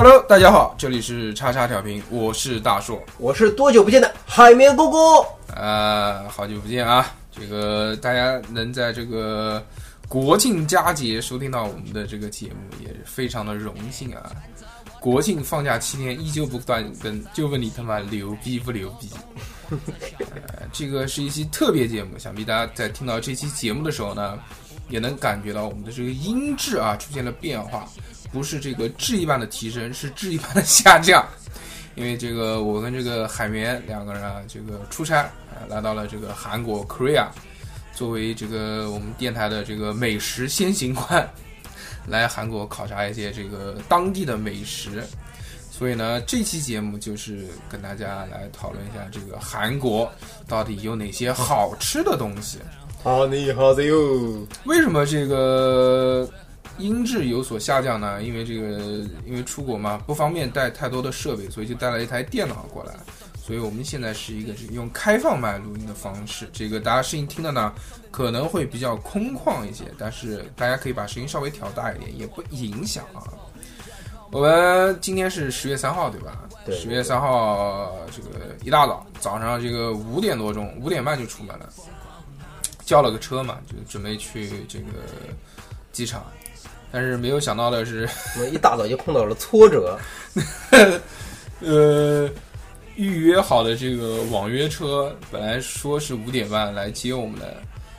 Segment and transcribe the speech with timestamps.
[0.00, 3.02] Hello，大家好，这里是叉叉调频，我是大硕。
[3.18, 4.98] 我是多久不见的海绵哥哥。
[5.60, 7.12] 啊、好久不见啊！
[7.32, 9.60] 这个大家能在这个
[10.06, 14.30] 国庆佳节收听到我们的这个节目，也是非常的荣幸啊！
[15.00, 19.10] 国庆放假七天依旧不断更，就问你他妈牛逼不牛逼？
[20.20, 24.38] 呃，这个是一期特别节目，想必大家在听到这期节目的时候呢，
[24.90, 27.84] 也能感觉到我们的这个音质啊出现了变化，
[28.32, 31.26] 不是这个质一般的提升，是质一般的下降。
[31.94, 37.26] 因为这个我跟这个海绵两个人啊，这个出差啊，来到了这个韩国 Korea，
[37.92, 41.28] 作为这个我们电台的这个美食先行官，
[42.06, 45.02] 来韩国考察一些这个当地的美食。
[45.70, 50.10] 所以呢，这期节目就是跟大家来讨论一下这个韩国
[50.48, 52.58] 到底有哪些好吃的东西。
[53.02, 54.46] 好，你好的哟。
[54.64, 56.28] 为什么这个
[56.78, 58.22] 音质有所下降呢？
[58.22, 58.78] 因为这个
[59.26, 62.94] 因为出国嘛，不方便带太多的设备，所以就带了一台电脑过来。
[63.42, 67.72] 所以我们现在是一个是用开放麦录音的方式，这个大家声音听的呢
[68.10, 73.24] 可能会比较空旷一些，但是大家可以把声音稍微调大一点，也不影响啊。
[74.30, 76.46] 我们今天是十月三号，对吧？
[76.66, 81.66] 对十月三号这个一大早，早上这个五点多钟，五点半就出门了，
[82.84, 84.86] 叫了个车嘛，就准备去这个
[85.90, 86.26] 机场。
[86.90, 89.98] 但是没有想到的是， 我们一大早就碰到了挫折，
[91.60, 92.28] 呃，
[92.96, 97.56] 预约好的这个网约车本来说是五点半来接我们的，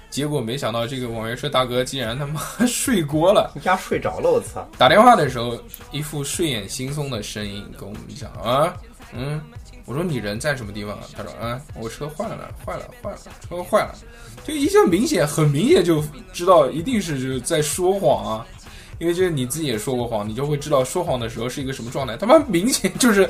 [0.10, 3.52] 结果没想到这个网约车大哥竟然他妈睡锅了。
[3.56, 4.68] 一下睡着了，我操！
[4.78, 5.58] 打电话的时候，
[5.92, 8.74] 一副睡眼惺忪的声音跟我们讲啊，
[9.14, 9.42] 嗯，
[9.86, 11.02] 我说你人在什么地方啊？
[11.16, 13.18] 他说啊，我车坏了，坏了，坏了，
[13.48, 13.94] 车坏了，
[14.44, 18.48] 就一下明显，很明显就知道一定是就是在说谎啊。
[19.00, 22.16] 因为就是你自己也说过谎，你就会知道说谎的时候是一个什么状态。
[22.16, 23.28] 他妈明显就是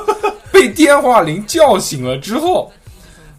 [0.52, 2.70] 被电话铃叫醒了之后，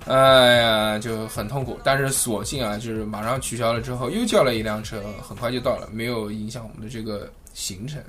[0.06, 1.80] 哎呀，就很痛苦。
[1.84, 8.02] 但是索性啊，就是马上取消了之后，又叫了一辆车，很快就到了，没有影响我们的这个行程。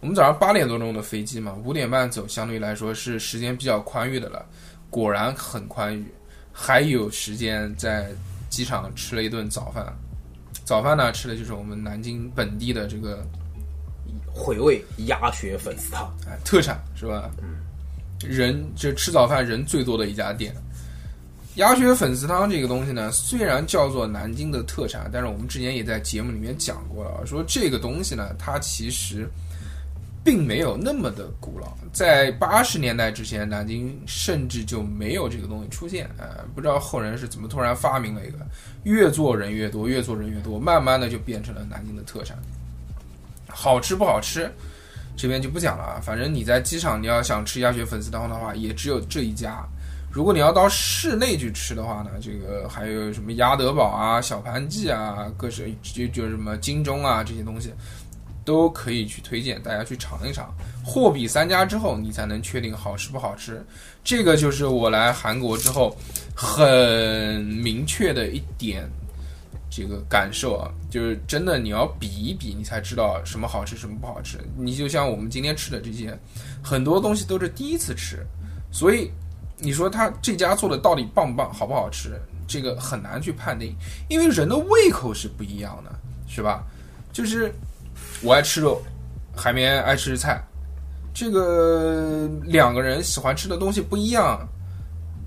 [0.00, 4.44] 我们早上八点多钟的飞机嘛，五点半走，相对来说是时间比较宽裕的了。
[4.90, 6.04] 果然很宽裕，
[6.52, 8.10] 还有时间在
[8.48, 9.92] 机场吃了一顿早饭。
[10.64, 13.22] 早饭呢，吃的就是我们南京本地的这个
[14.32, 17.30] 回味鸭血粉丝汤，哎特产是吧？
[17.42, 17.56] 嗯，
[18.20, 20.54] 人这吃早饭人最多的一家店。
[21.56, 29.28] 鸭血粉丝汤这个东西呢，虽然叫做南京的特产，但是我们之前也在节目里面讲过了，说这个东西呢，它其实
[30.24, 31.76] 并没有那么的古老。
[31.92, 36.10] 在八十年代之前，南京甚至就没有这个东西出现。
[36.18, 38.38] 呃，不知道后人是怎么突然发明了一个，
[38.82, 42.36] 越做人越多，越做人越多，慢慢的就变成了南京的特产。
[43.46, 44.50] 好吃不好吃，
[45.16, 46.00] 这边就不讲了啊。
[46.02, 49.64] 反正你在机场，你要想吃鸭血粉丝汤的话，也只有这一家。
[50.10, 57.72] 如果你要到市内去吃的话呢，这个还有什么鸭德堡啊、小盘记啊，各式就就什么金钟啊这些东西，
[58.44, 60.54] 都可以去推荐大家去尝一尝。
[60.84, 63.64] 货比三家之后，你才能确定好吃不好吃。
[64.02, 65.96] 这个就是我来韩国之后
[66.34, 68.86] 很明确的一点
[69.70, 74.38] 这个感受啊，就是真的你要比一比，你才知道什么好吃，什么不好吃。
[74.56, 76.16] 你就像我们今天吃的这些，
[76.62, 78.24] 很多东西都是第一次吃，
[78.70, 79.10] 所以
[79.56, 83.74] 你说他这家做的到底棒不棒，好不好吃，这个很难去判定，
[84.08, 85.90] 因为人的胃口是不一样的，
[86.28, 86.62] 是吧？
[87.10, 87.52] 就是
[88.22, 88.80] 我爱吃肉，
[89.36, 90.42] 海绵爱吃菜，
[91.12, 94.48] 这个两个人喜欢吃的东西不一样，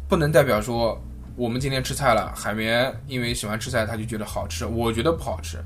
[0.08, 1.00] 不能代表说
[1.36, 5.64] 我们今天吃菜了，海绵因为喜欢吃菜，他就觉得好吃，我觉得不好吃。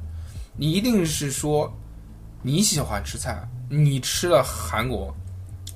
[0.58, 1.72] 你一定是说
[2.42, 5.16] 你喜欢吃菜，你吃了韩国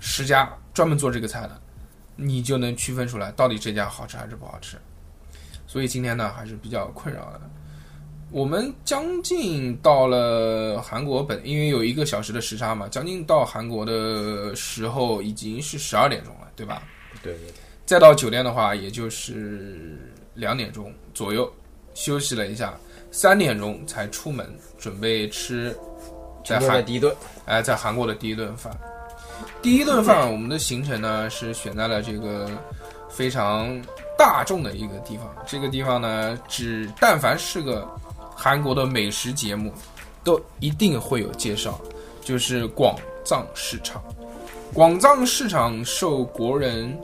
[0.01, 1.61] 十家专门做这个菜的，
[2.17, 4.77] 你就能区分出来到底这家好吃还是不好吃。
[5.67, 7.41] 所以今天呢，还是比较困扰的。
[8.35, 16.83] 我们将近到了韩国本，因为有一个小时的时差嘛，将近到韩国的时候已经是十二点钟了，对吧？
[17.23, 17.53] 对对对，
[17.85, 19.97] 再到酒店的话，也就是
[20.33, 21.49] 两点钟左右，
[21.93, 22.77] 休息了一下，
[23.09, 24.45] 三点钟才出门，
[24.77, 25.73] 准备吃
[26.43, 27.15] 在韩第一顿，
[27.45, 28.77] 哎在韩国的第一顿饭。
[29.61, 32.51] 第一顿饭，我们的行程呢是选在了这个
[33.09, 33.81] 非常
[34.17, 35.33] 大众的一个地方。
[35.47, 37.89] 这个地方呢，只但凡是个
[38.35, 39.71] 韩国的美食节目，
[40.23, 41.79] 都一定会有介绍，
[42.21, 44.03] 就是广藏市场。
[44.73, 46.95] 广藏市场受国人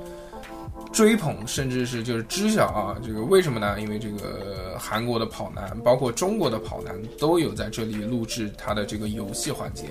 [0.92, 3.80] 追捧，甚至是就是知晓啊，这个为什么呢？
[3.80, 9.86] 因为这个韩国的跑男，包括中国的跑男，都有在这里录制他的这个游戏环节。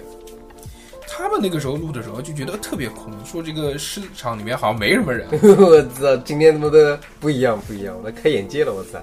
[1.09, 5.27] 他们那个时候录的时候就觉得特别空，说这个市场里面好像没什么人。
[5.59, 8.99] 我操，今天他妈的不一样不一样，我开眼界了，我操！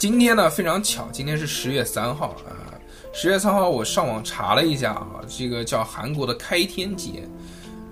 [0.00, 2.72] 今天呢非常巧，今天是十月三号啊。
[3.12, 7.22] 十月三号我上网查了一下啊，这个叫韩国的开天节，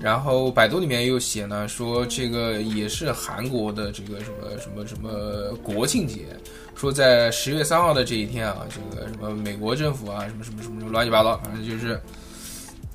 [0.00, 6.20] 然后百度里面又写呢说这个也是韩国的这个什么什么什么国庆节，
[6.74, 12.00] 说在十月三号的这一天啊，这个什么美国政府啊什么什么什么什么乱七八糟，反正就是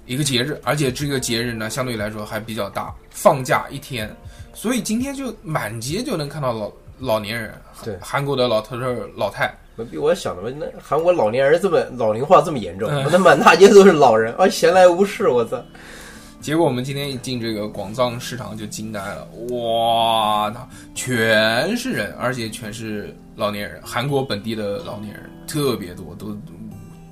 [0.07, 4.11] 一个节日，而且这个节日呢相对来说还比较大，放假一天，
[4.55, 6.67] 所以今天就满街就能看到老
[7.03, 7.53] 老年人，
[7.83, 8.85] 对韩国的老头头
[9.15, 9.53] 老太。
[9.75, 15.59] 我比我想的嘛，那韩国老年人这么老龄化这么严重，嗯那满大街都是老人啊，闲来无事，我操！
[16.39, 26.37] 结果我们今天一进这个广藏市场就惊呆了，哇操，全是人，而且全是老年人，韩国本地的老年人特别多，都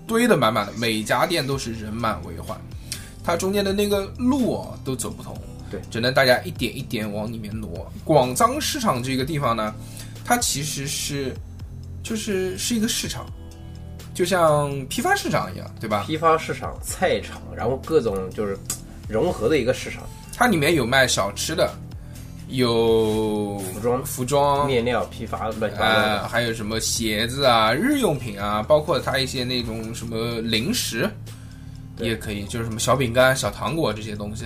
[0.06, 2.56] 堆得满满的，每家店都是人满为患。
[3.24, 5.36] 它中间的那个路啊都走不通，
[5.72, 7.92] 对只能大家一点一点往里面挪。
[8.04, 9.74] 广藏市场这个地方呢，
[10.24, 11.34] 它其实是
[12.04, 13.26] 就是是一个市场，
[14.14, 16.04] 就像批发市场一样，对吧？
[16.06, 18.58] 批发市场、菜场，然后各种就是
[19.08, 20.04] 融合的一个市场，
[20.36, 21.74] 它里面有卖小吃的，
[22.50, 26.28] 有服装服装，面料批发乱七八糟呃，的。
[26.28, 31.10] 还有什么鞋子啊、日用品啊，包括它一些那种什么零食，
[32.00, 34.46] 也可以，就是什么小饼干、小糖果这些东西，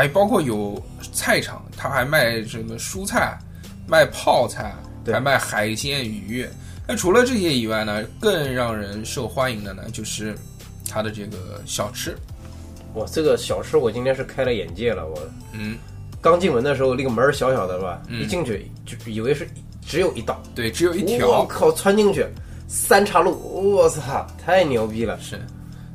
[0.00, 0.82] 还包括有
[1.12, 3.38] 菜场，他还卖什么蔬菜，
[3.86, 4.74] 卖泡菜，
[5.04, 6.48] 还卖海鲜鱼。
[6.88, 10.34] 那除了这些以外呢，更让人受欢迎的呢，就是
[10.88, 12.16] 它的这个小吃。
[12.94, 15.20] 哇，这个小吃我今天是开了眼界了，我
[15.52, 15.76] 嗯，
[16.18, 19.46] 刚进门的时候那个门儿小小的吧，嗯一进去就以为是
[19.86, 22.24] 只有一道，对，只有一条我，靠，穿进去
[22.66, 23.38] 三岔路，
[23.74, 25.20] 我操，太牛逼了！
[25.20, 25.38] 是，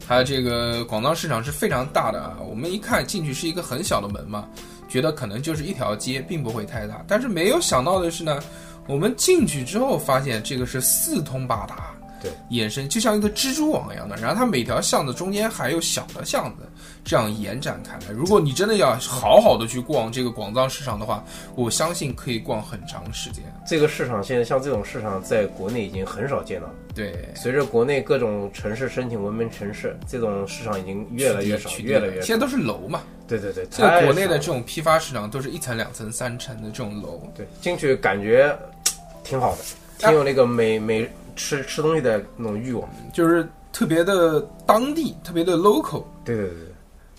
[0.07, 2.37] 它这个广藏市场是非常大的啊。
[2.47, 4.47] 我们一看进去是一个很小的门嘛，
[4.87, 7.03] 觉得可能就是一条街，并不会太大。
[7.07, 8.39] 但是没有想到的是呢，
[8.87, 11.91] 我们进去之后发现这个是四通八达，
[12.21, 14.15] 对，延伸就像一个蜘蛛网一样的。
[14.17, 16.69] 然后它每条巷子中间还有小的巷子，
[17.05, 18.11] 这样延展开来。
[18.11, 21.23] 如果你真的要好好的去逛这个广藏市场的话，
[21.55, 23.43] 我相信可以逛很长时间。
[23.65, 26.73] 这个市场现在像这种市场在国内已经很少见到了。
[26.95, 32.25] 对，随着国内各种城市申请文明城市，这种市场已经越来越少，越来越少。
[32.25, 33.03] 现在都是楼嘛。
[33.27, 38.57] 对对对，这个太国内的这种批发市场都是一层、两层、三层的这种楼，对进去感觉
[39.23, 39.63] 挺好的，
[39.99, 42.87] 挺有那个美美吃吃东西的那种欲望。
[43.13, 46.03] 就是特别的当地，特别的 local。
[46.23, 46.67] 对对对对，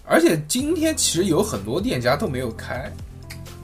[0.07, 2.91] 而且今天其实有很多店家都没有开，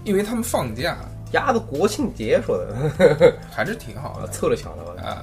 [0.05, 0.99] 因为他们放假，
[1.33, 5.01] 压的国庆节说的， 还是挺好的凑了巧了。
[5.03, 5.23] 啊。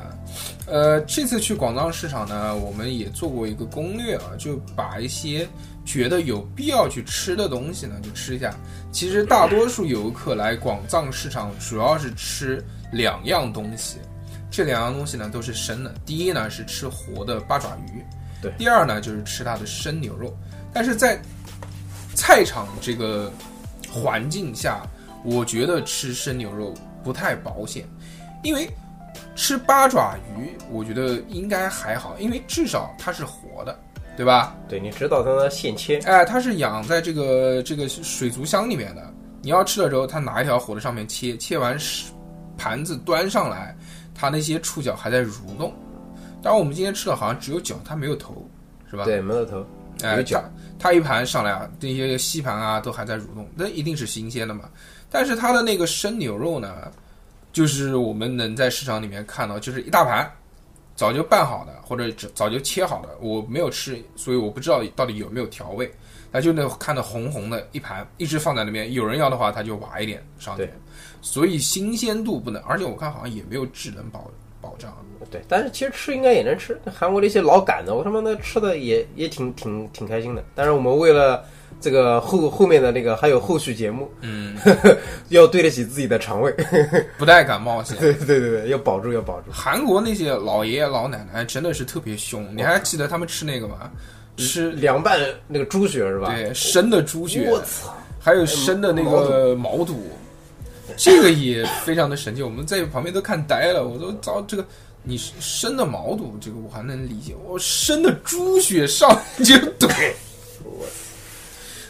[0.66, 5.48] 呃，这次去广藏市场呢，我们也做过一个攻略啊，就把一些
[5.84, 8.54] 觉得有必要去吃的东西呢，就吃一下。
[8.92, 13.98] 其实大多数游客来广藏市场主要是吃两样东西，
[14.52, 15.94] 这两样东西呢都是生的。
[16.06, 18.04] 第一呢是吃活的八爪鱼，
[18.40, 20.32] 对第二呢就是吃它的生牛肉。
[20.74, 21.20] 但是在
[22.16, 23.32] 菜场这个
[23.92, 24.82] 环境下，
[25.24, 26.74] 我觉得吃生牛肉
[27.04, 27.88] 不太保险，
[28.44, 28.70] 因为
[29.36, 33.78] 吃八爪鱼，我觉得应该还好，因为至少它是活的，
[34.18, 34.56] 对吧？
[34.68, 39.14] 对，你知道它的现切，哎，它是养在这个这个水族箱里面的。
[39.42, 42.12] 你要吃的时候，它拿一条活的上面切，切完是
[42.58, 43.74] 盘子端上来，
[44.14, 45.74] 它那些触角还在蠕动。
[46.42, 48.46] 当然，我们今天吃的好像只有脚，它没有头，
[48.90, 49.06] 是吧？
[49.06, 49.64] 对，没有头，哎，
[50.02, 50.44] 有脚
[50.80, 54.70] 它它一盘上来啊，这些吸盘啊都还在蠕动，那一定是新鲜的嘛。
[55.10, 56.92] 但是它的那个生牛肉呢，
[57.52, 60.32] 就是我们能在市场里面看到，就是一大盘，
[60.96, 65.92] 早就拌好的或者早早就切好的，我没有吃，所以我不知道到底有没有调味。
[66.32, 70.70] 它就那看到红红的一盘，一直放在那边，有人要的话他就挖一点上去，
[71.22, 74.30] 所以新鲜度不能，而且我看好像也没有智能保
[74.62, 74.96] 保障。
[75.30, 76.80] 对，但是其实吃应该也能吃。
[76.86, 80.44] 韩国的一些老杆子，我他妈的吃的也也挺挺挺开心的。
[80.56, 81.44] 但是我们为了
[81.82, 84.56] 这个后后面的那个还有后续节目，嗯，
[85.30, 86.52] 要对得起自己的肠胃。
[87.18, 87.98] 不太敢冒险。
[87.98, 89.52] 对对对对，要保住要保住。
[89.52, 93.92] 韩国那些老爷爷老奶奶真的是特别凶，你还记得他们吃那个吗？
[94.38, 96.34] 吃凉拌那个猪血是吧？
[96.34, 97.94] 对生的猪血，我操！
[98.22, 100.10] 还有生的那个毛肚，
[101.00, 102.44] 这个也非常的神奇。
[102.44, 104.66] 我们在旁边都看呆了，我都遭这个
[105.02, 110.14] 你生的毛肚，这个我还能理解，我生的猪血上就怼。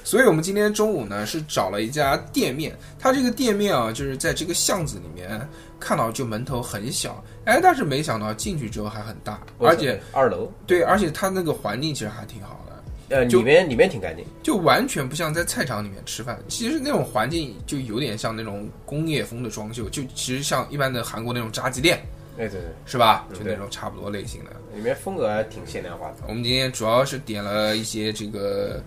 [0.03, 5.47] 所以我们今天中午呢是找了一家店面，它这个店面啊就是在这个巷子里面
[5.79, 12.78] 看到就门头很小，哎，但是没想到进去之后还很大，而且二楼对，而且它那个环境其实还挺好的。
[13.09, 16.39] 呃，里面里面挺干净，就完全不像在菜场里面吃饭。
[16.47, 21.97] 其实那种环境就有点像那种工业风的装修，就其实像一般的韩国那种炸鸡店，
[22.37, 23.27] 哎，对对，是吧？
[23.33, 24.51] 就那种差不多类型的。
[24.75, 26.17] 里面风格还挺现代化的。
[26.27, 28.79] 我们今天主要是点了一些这个，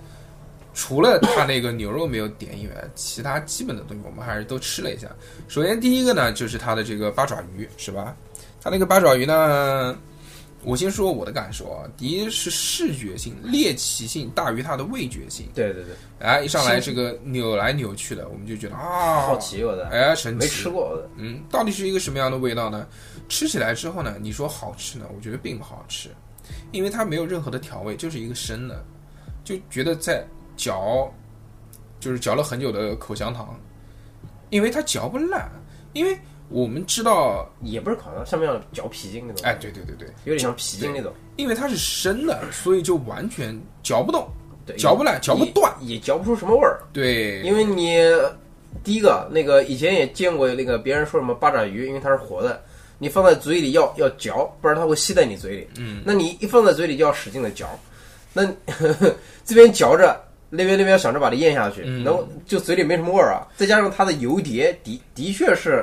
[0.73, 5.09] 除了它那个牛肉没有点以外，其他基本的东西我们还是都吃了一下。
[5.49, 8.17] 首先第一个呢，就是它的这个八爪鱼，是吧？
[8.63, 9.99] 它那个八爪鱼呢，
[10.65, 11.89] 我先说我的感受啊。
[11.97, 15.49] 第一是视觉性、猎奇性大于它的味觉性。
[15.55, 20.39] 对对对，哎，一上来这个扭来扭去的，我们就觉得啊，好奇我的，哎，神奇。
[20.39, 21.01] 没吃过。
[21.17, 22.87] 嗯，到底是一个什么样的味道呢？
[23.29, 26.11] 吃起来之后呢，你说好吃呢，我觉得并不好吃，
[26.71, 28.85] 因为它没有任何的调味，就是一个生的，
[29.43, 30.27] 就觉得在
[30.57, 31.11] 嚼，
[31.99, 33.59] 就是嚼了很久的口香糖，
[34.51, 35.51] 因为它嚼不烂，
[35.95, 36.19] 因为
[36.49, 44.29] 我们知道，也不是烤肠，上面要嚼皮筋那种，哎，对对对对，有点像皮筋那种，因为它是生的，所以就完全嚼不动，
[44.67, 46.81] 对，嚼不烂，嚼不断，也，也嚼不出什么味儿。
[46.93, 47.99] 对，因为你
[48.85, 52.63] 第一个那个以前也见过那个别人说什么八爪鱼，因为它是活的，
[52.99, 55.69] 你放在嘴里要要嚼，不然它会吸在你嘴里。
[55.79, 57.67] 嗯，那你一放在嘴里就要使劲的嚼，
[58.33, 58.45] 那
[59.45, 60.21] 这边嚼着。
[60.55, 62.05] 那边那边想着把它咽下去，嗯。
[62.05, 65.83] 然后就嘴里没什么味儿啊，再加上它的油碟的的确是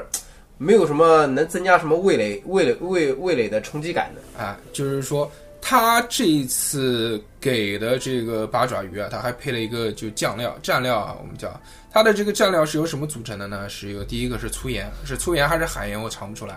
[0.60, 4.44] 没有什么能增加什么味蕾味蕾味味蕾的冲击感的。
[4.44, 5.30] 啊，就是说
[5.62, 11.50] 他这一次给的这个八爪鱼啊，他还配了一个就酱料蘸料啊，我们叫
[11.92, 13.68] 它的这个蘸料是由什么组成的呢？
[13.68, 16.56] 是由第一个是粗盐，是粗盐还是海盐，我尝不出来。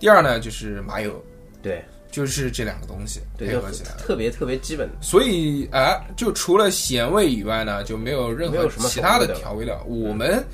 [0.00, 1.22] 第二呢就是麻油，
[1.62, 3.90] 对就是这两个东西配合起来。
[3.98, 4.94] 特别特别基本的。
[5.00, 10.06] 所以啊、就除了咸味以外呢，就没有任何其他的调味料调味料。
[10.06, 10.44] 我们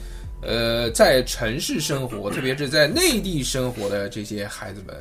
[0.41, 4.97] 呃在城市生活，特别是在内地生活的这些孩子们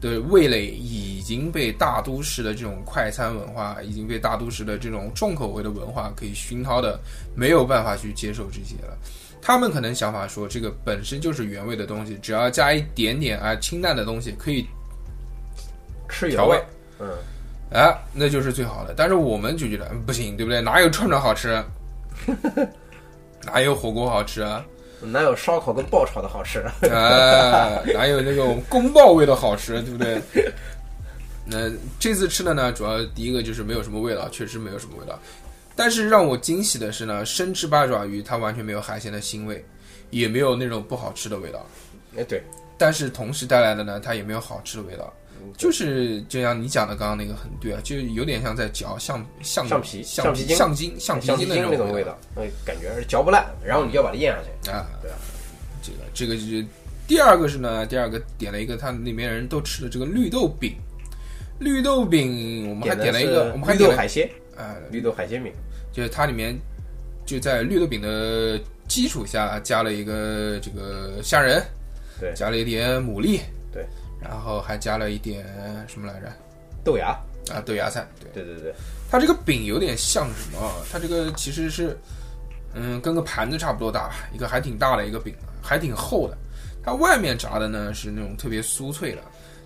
[0.00, 6.98] 的味蕾已经被大都市的这种快餐文化，已经被大都市的这种重口味的文化可以熏陶的，
[7.36, 8.98] 没有办法去接受这些了。
[9.40, 14.64] 他们可能想法说，这个本身就是原味的东西，只要加一点点啊清淡的东西，可以
[16.12, 16.62] 吃油调味，
[17.00, 17.08] 嗯，
[17.72, 18.94] 哎，那就是最好的。
[18.96, 20.60] 但是我们就觉得嗯不行，对不对？
[20.60, 21.60] 哪有串串好吃？
[23.44, 24.64] 哪有火锅好吃啊？
[25.00, 26.60] 哪有烧烤跟爆炒的好吃？
[26.88, 30.22] 啊， 哪有那种宫爆味的好吃，对不对？
[31.44, 35.18] 那这次吃的呢，主要第一个就是没有什么味道，确实没有什么味道。
[35.74, 39.64] 但是让我惊喜的是呢，生吃八爪鱼它完全没有海鲜的腥味，
[40.10, 41.66] 也没有那种不好吃的味道。
[42.16, 42.40] 哎，对，
[42.78, 45.12] 但是同时带来的呢，它也没有好吃的味道，
[45.56, 50.56] 就是就像你讲的刚刚那个很对啊，就有点像在嚼橡橡橡皮橡橡皮筋。
[50.56, 54.70] 橡筋橡皮筋那种味道，哎，感觉是嚼不烂，然后你要把它咽下去。
[54.70, 54.86] 啊。
[55.02, 55.16] 对啊，
[55.82, 56.64] 这个这个就是
[57.08, 60.74] 第二个是呢，第二个点了一个他里面人都吃的这个绿豆饼，
[61.58, 65.52] 绿豆饼我们还点了一个，我们还点了豆海鲜，啊，绿豆海鲜饼，
[65.92, 66.56] 就是它里面
[67.26, 71.62] 就在绿豆饼的基础下加了一个这个虾仁，
[72.20, 72.32] 对。
[72.34, 73.40] 加了一点牡蛎，对，
[74.22, 75.44] 然后还加了一点
[75.88, 76.32] 什么来着？
[76.84, 77.16] 豆芽，
[77.50, 78.74] 啊，豆芽菜，对，对对对，
[79.10, 80.74] 它这个饼有点像什么啊？
[80.90, 81.96] 它这个其实是，
[82.74, 86.36] 嗯，跟个盘子差不多大吧，一个还挺大的一个饼，还挺厚的。
[86.84, 89.22] 它外面炸的呢是那种特别酥脆的，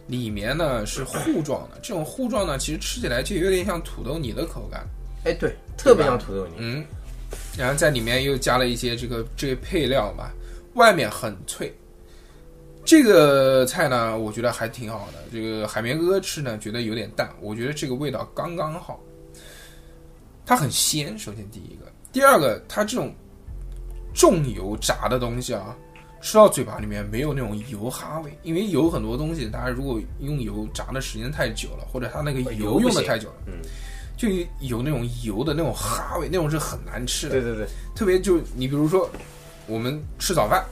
[0.07, 1.79] 里面呢是糊状的。
[1.83, 4.87] 这种糊状呢，其实吃起来就有点像土豆泥的口感。
[5.25, 6.85] 哎对，特别像土豆泥，嗯，
[7.57, 10.31] 然后在里面又加了一些这个这个配料嘛，
[10.75, 11.75] 外面很脆。
[12.87, 15.19] 这个菜呢，我觉得还挺好的。
[15.33, 19.01] 这个海绵哥哥吃呢，觉得有点淡，我觉得这个味道刚刚好。
[20.47, 23.13] 它很鲜，首先第一个，第二个，它这种
[24.15, 25.77] 重油炸的东西啊，
[26.21, 33.55] 吃到嘴巴里面没有那种油哈味，因为有很多东西，大家如果用油炸的时间太久了，或者它那个油用的太久了，嗯，
[34.17, 34.29] 就
[34.61, 37.33] 有那种油的那种哈味，那种是很难吃的。
[37.33, 37.67] 对对对，
[37.97, 39.11] 特别就你比如说，
[39.67, 40.65] 我们吃早饭，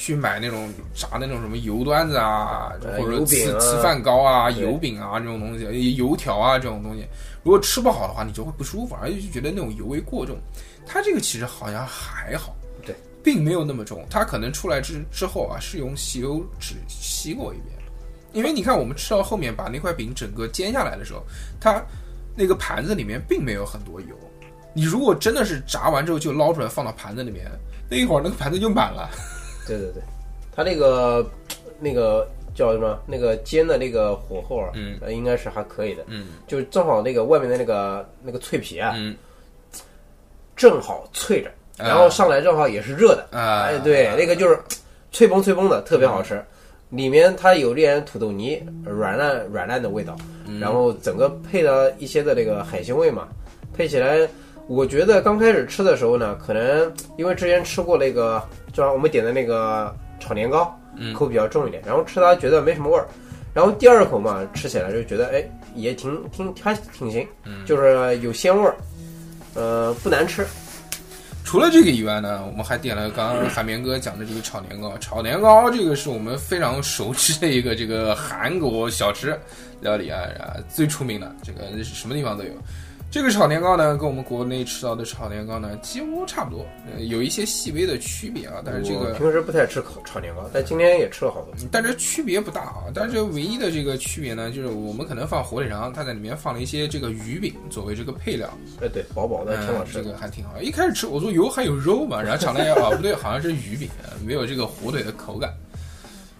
[0.00, 7.06] 去买那种炸的那种什么油端子啊，呃或者油饼啊糍糍饭糕啊、油饼啊这种东西，油条啊这种东西，
[7.42, 10.38] 如果吃不好的话，你就会不舒服，而且就觉得那种油味过重。
[10.86, 14.02] 它这个其实好像还好，对，并没有那么重。
[14.08, 17.76] 它可能出来之之后啊，是用吸油纸吸过一遍，
[18.32, 21.22] 因为你看我们吃到后面把那块饼整个煎下来的时候，
[21.60, 21.84] 它
[22.34, 24.16] 那个盘子里面并没有很多油。
[24.72, 27.50] 你如果真的是炸完之后就捞出来放到盘子里面，
[27.90, 29.10] 那一会儿那个盘子就满了。
[29.78, 30.02] 对对对，
[30.54, 31.24] 它那个
[31.78, 32.98] 那个叫什么？
[33.06, 34.98] 那个煎的那个火候啊，嗯。
[35.00, 36.28] 呃，应该是还可以的，嗯。
[36.46, 39.16] 就是正好那个外面的那个那个脆皮啊，嗯。
[40.56, 41.48] 正好脆着，
[41.82, 41.88] 啊。
[41.88, 44.58] 然后上来正好也是热的，啊，哎，对，那个就是
[45.12, 46.44] 脆崩脆崩的，特别好吃。
[46.90, 50.58] 里面它有点土豆泥，软烂软烂的味道，嗯。
[50.58, 53.28] 然后整个配了一些的那个海鲜味嘛，
[53.72, 54.28] 配起来，
[54.70, 58.40] 我觉得刚开始吃的时候呢，可能因为之前吃过那个，
[58.72, 63.04] 就像我们点的那个炒年糕，嗯口比较重一点，然后吃它觉得没什么味儿，
[63.52, 68.76] 然后第二口嘛，吃起来就觉得哎也挺挺还挺行，嗯就是有鲜味儿，
[69.54, 70.46] 呃不难吃，
[71.44, 74.96] 除了这个以外呢，我们还点了刚刚海绵哥讲的这个炒年糕。
[74.98, 79.36] 炒年糕这个是我们非常熟知的一个这个韩国小吃
[79.80, 82.52] 料理啊，啊最出名的这个什么地方都有。
[83.10, 91.52] 这个炒年糕呢，跟我们国内吃到的炒年糕呢几乎差不多，呃，有一些细微的区别啊，但是这个平时不太吃烤炒年糕，但今天也吃了好多。
[91.72, 92.84] 但是区别不大啊。
[92.94, 98.48] 但是唯一的这个区别呢，就是我们可能放火腿肠，它在里面放了一些这个鱼饼作为这个配料，
[98.80, 100.12] 哎，对，薄薄的，挺好嗯，这的。
[100.12, 100.62] 个还挺好。
[100.62, 103.88] 一开始吃我说油还有肉嘛，然后尝了一下，哦不对，好像是鱼饼，
[104.24, 105.52] 没有这个火腿的口感。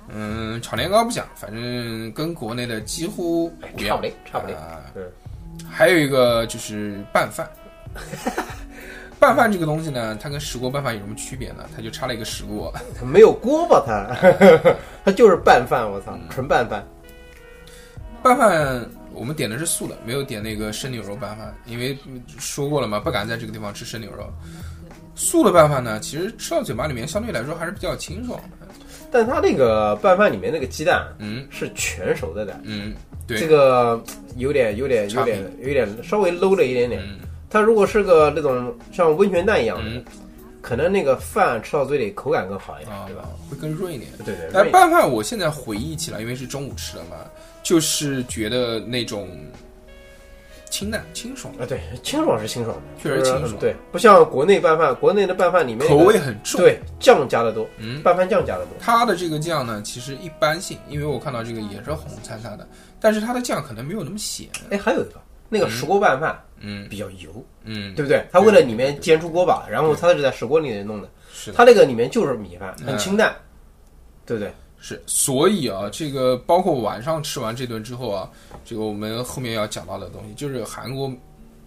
[0.08, 4.02] 嗯，炒年糕不讲，反正跟国内的几乎一样差不。
[4.06, 4.52] 离，差不离。
[4.52, 5.02] 啊嗯
[5.68, 7.48] 还有一个就是拌饭。
[9.18, 11.68] 拌饭这个东西呢，它跟石锅拌饭有什么区别呢？
[11.76, 12.72] 它就差了一个石锅。
[12.98, 14.16] 它没有锅吧，它
[15.04, 16.86] 它就是拌饭，我操，纯拌饭。
[18.22, 21.98] 拌饭我们点的是素的，没有点那个生牛肉拌饭，因为
[22.38, 24.26] 说过了嘛，不敢在这个地方吃生牛肉。
[25.14, 28.66] 素的拌饭呢，其实吃到嘴巴里面相对来说还是比较清爽的。
[29.12, 32.94] 但它那个拌饭里面那个鸡蛋嗯是全熟的蛋，嗯，
[33.30, 34.02] 对，这个
[34.36, 37.00] 有点有点有点有点稍微 low 了一点点。
[37.02, 37.18] 嗯
[37.52, 40.04] 它如果是个那种像温泉蛋一样的，嗯
[40.60, 44.08] 可能那个饭吃到嘴里口感更好一点，啊对吧？，会更润一点。
[44.24, 44.48] 对对。
[44.52, 47.16] 但对拌饭我现在回忆起来，因为是中午吃的嘛，
[47.62, 49.26] 就是觉得那种
[50.70, 58.74] 清淡清爽，啊，对，清爽是清爽的，确实清爽对，不像国内拌饭，国内的拌饭里面口味很重。，对酱加的多，嗯，拌饭酱加的多。
[58.80, 62.66] 它的这个酱呢，其实一般性，因为我看到这个也是红灿灿的，
[63.00, 64.48] 但是它的酱可能没有那么咸。
[64.70, 68.24] 哎，还有一个那个石锅拌饭嗯比较油，嗯，对不对？
[68.30, 71.56] 它为了里面煎出锅巴，然后它是在石锅里面弄的，是的。
[71.56, 73.34] 它那个里面就是米饭，很嗯清淡，
[74.24, 74.52] 对不对？
[74.80, 78.30] 是，所以啊，这个包括晚上吃完这顿之后啊，
[78.64, 81.08] 这个我们后面要讲到的东西，就是韩国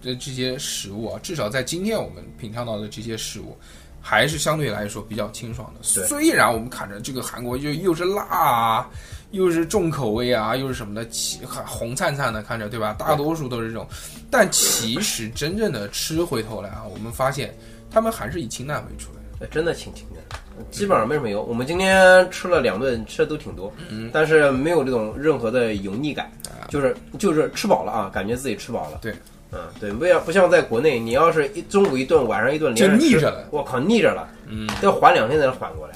[0.01, 3.55] 的这些食物啊，至少在今天我们品尝到的这些食物，
[4.01, 5.83] 还是相对来说比较清爽的。
[5.83, 8.89] 虽然我们看着这个韩国又又是辣啊，
[9.29, 12.93] 又是重口味啊，又是什么的，其红灿灿的看着，对吧？
[12.97, 13.87] 大多数都是这种，
[14.31, 17.55] 但其实真正的吃回头来啊，我们发现
[17.91, 19.19] 他们还是以清淡为主的。
[19.39, 20.39] 哎真的挺清淡，
[20.71, 21.43] 基本上没什么油。
[21.43, 26.31] 我们今天吃了两顿，吃的都挺多，嗯，但是没有这种任何的油腻感，
[26.69, 28.99] 就是就是吃饱了啊，感觉自己吃饱了。
[29.01, 29.13] 对，
[29.51, 33.47] 嗯，对，不像不像在国内，你要是一中午一顿，晚上一顿，就连着吃腻着了。
[33.51, 35.93] 我靠，腻着了，嗯，要缓两天才能缓过来。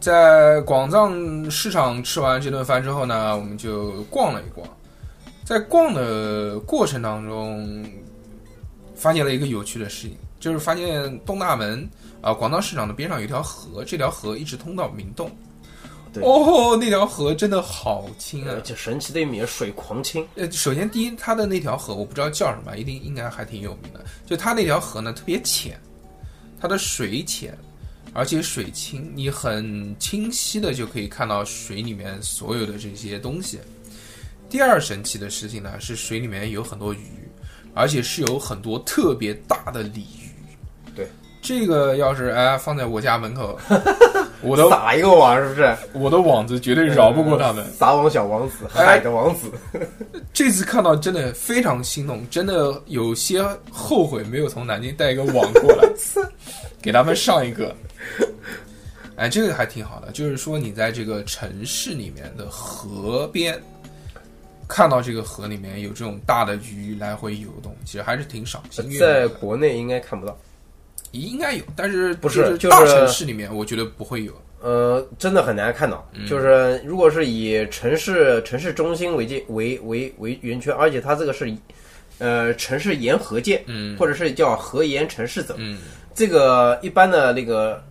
[0.00, 4.66] 在广藏市场吃完这顿饭之后呢，我们就逛了一逛。
[5.44, 7.84] 在逛的过程当中，
[8.94, 11.88] 发现了一个有趣的事情，就是发现东大门
[12.20, 15.34] 啊、广藏市场的边上有一条河，这条河一直通到明洞。
[16.12, 18.60] 对哦，那条河真的好清啊而！
[18.60, 24.04] 且神奇的一米，水狂清，呃，首先第一，它的那条河我不知道叫什么，一定应该还挺有名的。
[24.26, 25.80] 就它那条河呢特别浅，
[26.60, 27.56] 它的水浅，
[28.12, 33.58] 而且水清，你很清晰的就可以看到水里面所有的这些东西。
[34.50, 37.26] 第二神奇的事情呢是水里面有很多鱼，
[37.74, 40.23] 而且是有很多特别大的鲤鱼。
[41.46, 43.58] 对，这个要是哎放在我家门口，
[44.40, 45.76] 我的撒一个网是不是？
[45.92, 47.64] 我的网子绝对饶不过他们。
[47.72, 49.50] 撒网小王子，哎海的王子。
[50.32, 55.88] 这次看到真的非常心动，真的有些后悔没有从南京带一个网过来，
[56.82, 57.74] 给他们上一个。
[59.16, 63.56] 哎，这个还挺好的，就是说你在这个城市里面的河边，
[64.66, 69.28] 看到这个河里面有这种大的鱼来回游动，其实还是挺赏心悦目在。
[69.28, 70.36] 国内应该看不到，
[71.20, 74.32] 应该有，但是不是就是城市里面，我觉得不会有。
[74.60, 76.08] 呃，真的很难看到。
[76.14, 81.54] 嗯就是如果是以城市城市中心为界为为为圆圈，而且它这个是
[82.18, 85.54] 呃城市沿河建，嗯或者是叫河沿城市走。
[85.58, 85.78] 嗯，
[86.14, 87.82] 这个一般的那个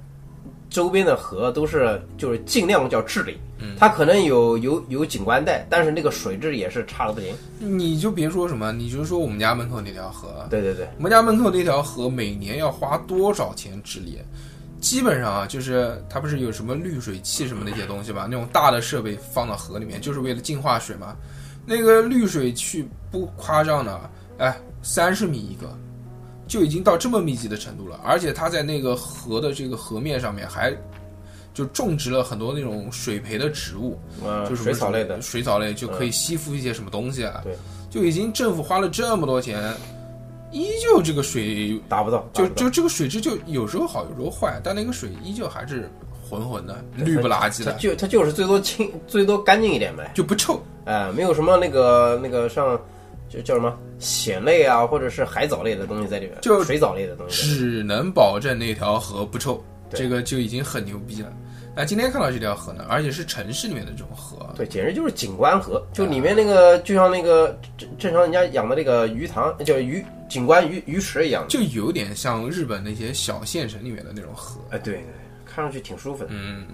[0.74, 7.32] 周边的河都是就是尽量叫治理，嗯它可能有有有景观带，但是那个水质也是差的不行。
[7.60, 14.18] 你就别说什么，你就说我们家门口那条河，对对对，我们家门口那条河每年要花多少钱治理？
[14.82, 18.28] 基本上啊，就是它不是有什么滤水器什么那些东西吧？
[18.28, 21.16] 那种大的设备放到河里面，就是为了净化水嘛。
[21.68, 24.10] 那个滤水器不夸张的，
[24.40, 25.78] 哎，三十米一个，
[26.54, 28.00] 就已经到这么密集的程度了。
[28.06, 30.72] 而且它在那个河的这个河面上面还
[31.52, 37.42] 就种植了很多那种水培的植物，嗯，就是水草类的，水草类就可以吸附一些什么东西啊。
[37.44, 37.58] 对，
[37.90, 39.74] 就已经政府花了这么多钱，
[40.52, 45.90] 依旧这个水达不到，就就这个水质就有时候好，有时候坏，但那个水依旧还是
[46.30, 50.62] 浑浑的、绿不拉几的，它就它就是最多清最多干净一点呗，就不臭。
[50.86, 52.80] 哎、没有什么那个那个像
[53.30, 57.48] 就叫什么咸类啊，或者是海藻类的东西在里面，就水藻类的东西。
[57.48, 61.32] 只能保证那条河不臭，这个就已经很牛逼了。
[61.76, 71.44] 那今天看到这条河呢，而且是城市里面的这种河，对，简直就是景观河，就里面那个，就像那个正正常人家养的那个鱼塘，叫鱼景观鱼鱼池一样。
[71.50, 74.62] 就有点像日本那些小县城里面的那种河。
[74.70, 75.04] 哎，对对，
[75.48, 76.30] 看上去挺舒服的。
[76.30, 76.68] 嗯，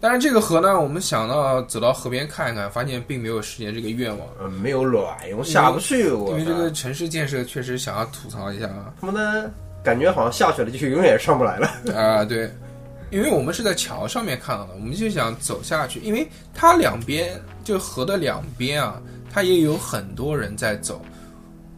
[0.00, 6.10] 但是这个河呢，我们想到走到河边看一看，发现并没有实现这个愿望，嗯，没有卵用，下不去。
[6.10, 8.94] 我因为这个城市建设确实想要吐槽一下啊。
[9.00, 9.50] 他们的
[9.82, 11.68] 感觉好像下去了就永远上不来了。
[11.96, 12.48] 啊，对，
[13.10, 21.02] 因为我们是在桥上面看到的，我们就想走下去，因为它两边就河的两边啊，它也有很多人在走，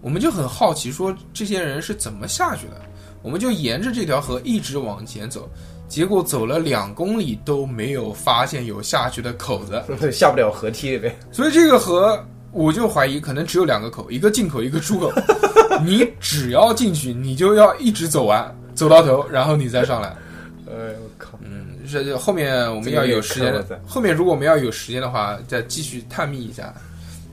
[0.02, 2.82] 我们就很好奇，说这些人是怎么下去的？
[3.22, 5.46] 我们就沿着这条河一直往前走，
[5.90, 11.14] 结果走了两公里都没有发现有下去的口子， 下不了河梯呗。
[11.30, 12.18] 所以这个河。
[12.52, 15.12] 我就怀疑可能只有两个口，一个进口，一个出口。
[15.86, 20.08] 你只要进去，你就要一直走完，走到头，然后你再上来。
[20.66, 21.38] 哎我靠！
[21.44, 23.54] 嗯，这这后面我们要有时间
[23.86, 26.74] 后面如果我们要有时间的话，再继续探秘一下，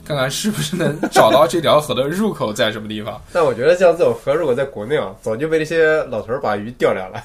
[0.07, 3.21] 看看是不是能找到这条河的入口在什么地方。
[3.33, 7.21] 但我觉得像这种河，如果在国内啊，早就被那些老头儿把鱼钓了了。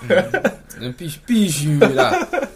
[0.81, 2.29] 嗯，必须必须的。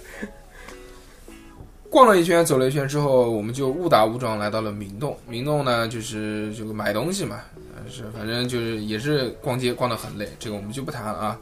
[1.88, 5.16] 逛了一圈，走了一圈之后，我们就误打误撞来到了明洞。
[5.28, 7.40] 明洞呢，就是这个买东西嘛，
[7.76, 11.38] 呃是反正就是也是逛街逛得很累，这个我们就不谈了啊。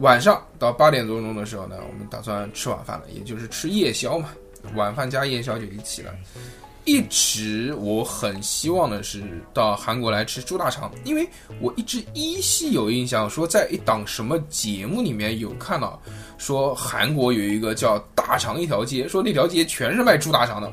[0.00, 4.30] 晚上到八点多钟的时候呢，我们打算吃晚饭了，也就是吃夜宵嘛，
[4.74, 6.12] 晚饭加夜宵就一起了。
[6.84, 9.22] 一直我很希望的是
[9.54, 11.28] 到韩国来吃猪大肠，因为
[11.60, 16.00] 我一直依稀有印象，说在一档什么节目里面有看到，
[16.38, 20.70] 说韩国有一个叫大肠一条街，说那条街全是卖猪大肠的。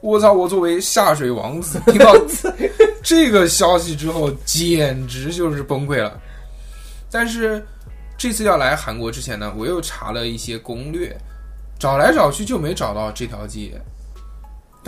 [0.00, 0.32] 我操！
[0.32, 2.14] 我作为下水王子，听到
[3.02, 6.20] 这个消息之后，简直就是崩溃了。
[7.10, 7.66] 但是
[8.16, 11.16] 这次要来韩国之前呢，我又查了一些攻略，
[11.80, 13.72] 找来找去就没找到这条街。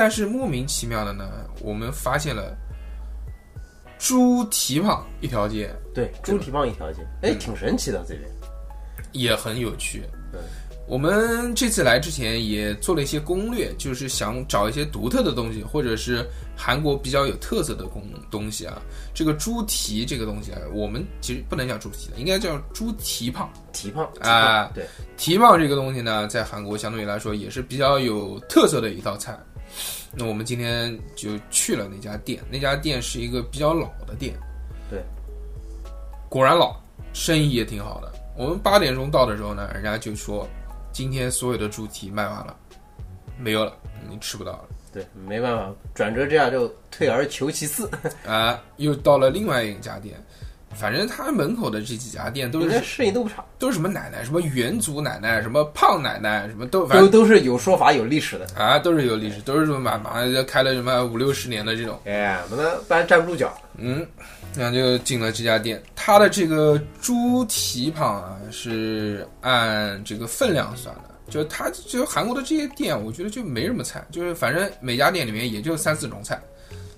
[0.00, 1.28] 但是莫名其妙的呢，
[1.60, 2.56] 我们发现了
[3.98, 8.26] 猪蹄膀一条街，对，猪蹄膀一条街，哎，挺神奇的这边。
[9.12, 10.40] 也很有趣对。
[10.88, 18.80] 我们这次来之前也做了一些攻略，就是想找一些独特的东西，或者是韩国比较有特色的东东西啊。
[19.12, 23.52] 这个猪蹄这个东西啊，我们其实不能叫猪蹄的，应该叫猪蹄膀。
[23.70, 24.86] 蹄膀啊对，
[25.18, 29.38] 蹄膀这个东西呢，在韩国相对来说也是比较有特色的一道菜。
[30.12, 34.34] 那我们今天就去了那家店，那家店是一个比较老的店，
[34.90, 35.02] 对，
[36.28, 36.80] 果然老，
[37.12, 38.12] 生意也挺好的。
[38.36, 40.48] 我们八点钟到的时候呢，人家就说
[40.92, 42.56] 今天所有的猪蹄卖完了，
[43.38, 43.72] 没有了，
[44.08, 44.68] 你吃不到了。
[44.92, 47.88] 对，没办法，转折这样就退而求其次，
[48.26, 50.20] 啊，又到了另外一家店，
[50.74, 58.46] 反正他门口的这几家店都是生意都不差，都是什么奶奶，什么元祖奶奶，什么胖奶奶，什么都反正都都是有说法有历史的。
[58.54, 62.00] 啊都是有历史，都是什么马马上就开了什么五六十年的这种。
[62.04, 63.52] 哎，那不然站不住脚。
[63.76, 64.06] 嗯，
[64.56, 76.40] 然后就进了这家店，它的这个猪蹄膀啊是按这个分量算的，就它就韩国的这些店，我觉得就没什么菜，就是反正每家店里面也就三四种菜，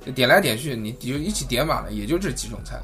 [0.05, 2.79] 就点来点去，你就一起点满了，也就这几种菜。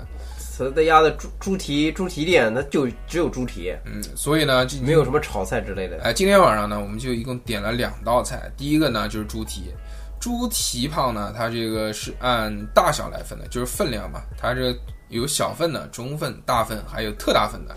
[0.58, 6.00] 此在家的猪猪蹄猪蹄店，它就只有猪蹄，嗯，所以呢，就没有什么炒菜之类的。
[6.02, 8.50] 哎，今天晚上呢，我们就一共点了两道菜。
[8.56, 9.72] 第一个呢就是猪蹄，
[10.18, 14.20] 猪蹄胖呢，它这个是按大小来分的，就是分量嘛。
[14.36, 14.76] 它这
[15.10, 17.72] 有小份的、中份、大份，还有特大份的。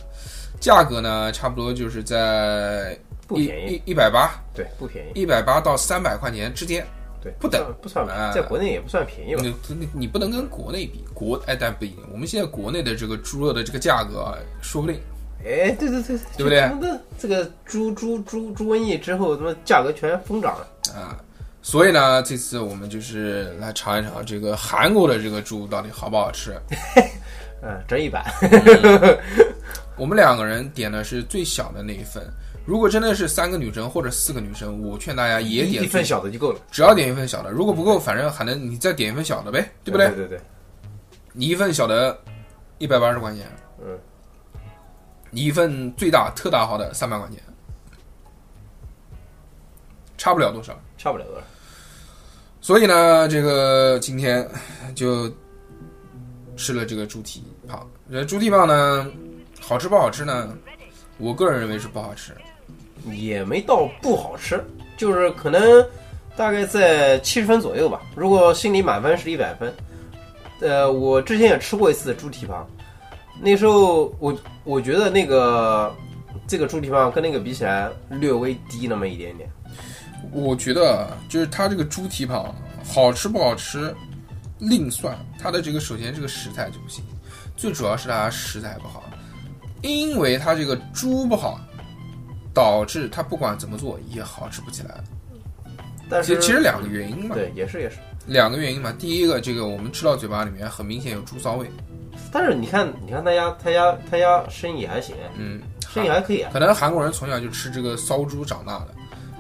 [0.59, 6.83] 价格呢，差不多就是在一不便宜，一一百八，对，不便宜，一百八到三百块钱之间。
[7.21, 9.41] 对，不等不算不算啊便宜，在国内也不算便宜吧？
[9.43, 11.99] 你你你不能跟国内比，国哎，但不一定。
[12.12, 14.99] 我们现在国内的这个猪肉的这个价格啊，说不定
[15.45, 20.67] 哎，对对对，对不对这个猪猪猪猪瘟疫之后，他妈价格全疯涨了。
[20.93, 21.15] 啊。
[21.63, 26.60] 所以呢，这次我们就是来尝一尝这个韩国的这个猪到底好不好吃。
[27.62, 28.25] 嗯，折一百。
[29.95, 32.23] 我们两个人点的是最小的那一份。
[32.71, 37.51] 如果真的是三个女生或者四个女生，我劝大家也点一份，小的就够了，只要点一份小的。
[37.51, 40.07] 如果不够，反正还能你再点一份小的呗，对不对？
[40.12, 40.41] 对对对，
[41.34, 42.17] 你一份小的，
[42.77, 43.45] 一百八十块钱。
[43.84, 43.99] 嗯。
[45.31, 47.43] 你一份最大特大号的三百块钱，
[50.17, 50.73] 差不了多少。
[50.97, 51.41] 差不了多少。
[52.62, 54.49] 所以呢，这个今天
[54.95, 55.29] 就
[56.55, 57.86] 吃了这个猪蹄膀。
[58.10, 59.12] 这，猪蹄膀呢，
[59.60, 60.55] 好吃不好吃呢？
[61.17, 62.34] 我个人认为是不好吃。
[63.11, 64.63] 也没到不好吃，
[64.97, 65.61] 就是可能
[66.35, 68.01] 大概在七十分左右吧。
[68.15, 69.73] 如果心里满分是一百分，
[70.59, 72.67] 呃，我之前也吃过一次猪蹄膀，
[73.41, 75.93] 那时候我我觉得那个
[76.47, 79.49] 这个猪蹄膀跟那个比起来略微低那么一点点。
[80.31, 82.53] 我觉得啊就是它这个猪蹄膀
[82.87, 83.93] 好吃不好吃
[84.59, 87.03] 另算，它的这个首先这个食材就不行，
[87.57, 89.03] 最主要是它食材不好，
[89.81, 91.59] 因为它这个猪不好，
[92.53, 94.95] 导致他不管怎么做也好吃不起来。
[96.09, 97.97] 但是其实两个原因嘛，对，也是也是。
[98.25, 98.93] 两个原因嘛。
[98.99, 101.65] 第一个，这个我们吃到嘴巴里面很明显有猪骚味，
[102.31, 108.89] 但是你看，你看他家他家他家生意还行，嗯，生意还可以啊，可能韩国人从小就吃这个骚猪长大的，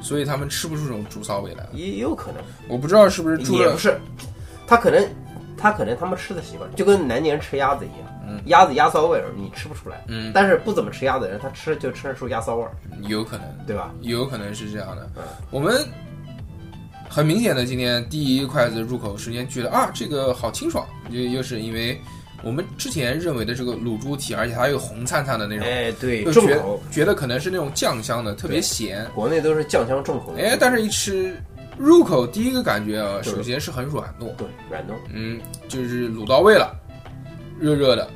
[0.01, 1.67] 所以他们吃不出这种猪骚味来。
[1.73, 3.99] 也也有可能，我不知道是不是猪的也不是，
[4.65, 5.05] 他可能
[5.61, 8.41] 他可能他们吃的习惯，就跟南京人吃鸭子一样，嗯。
[8.45, 12.71] 鸭子鸭骚味儿你吃不出来，嗯，但是不怎么吃鸭子的人，他吃就吃得出鸭骚味儿，
[13.03, 13.91] 有可能，对吧？
[14.01, 15.07] 有可能是这样的。
[15.15, 15.23] 嗯。
[15.51, 15.85] 我们
[17.07, 21.99] 很明显的今天第一筷子入口，时间觉得啊，这个好清爽，又又是因为
[22.43, 29.05] 我们之前认为的这个卤猪蹄，而且它又红灿灿的那种，哎，对，重口，觉得可能是那种酱香的，特别咸。
[29.13, 31.35] 国内都是酱香重口的，哎，但是一吃
[31.81, 36.71] 入口第一个感觉啊，首先是很软糯，对软糯，嗯，就是卤到位了，
[37.59, 38.07] 热热的，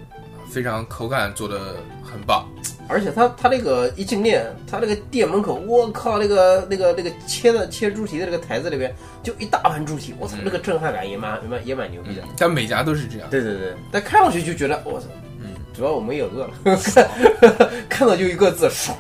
[0.48, 1.60] 非常口感做的
[2.04, 2.48] 很棒。
[2.88, 12.22] 而且他他那个一进店，他那个店门口，我靠，那个那个那个切的切猪蹄的那个台子里边，就一大盘猪蹄，我操，那个震撼感也蛮也蛮也蛮牛逼的。
[12.38, 13.28] 但每家都是这样。
[13.32, 15.08] 对对对，但看上去就觉得我操，
[15.40, 17.10] 嗯，主要我们也饿了， 看
[17.90, 18.96] 看到就一个字爽。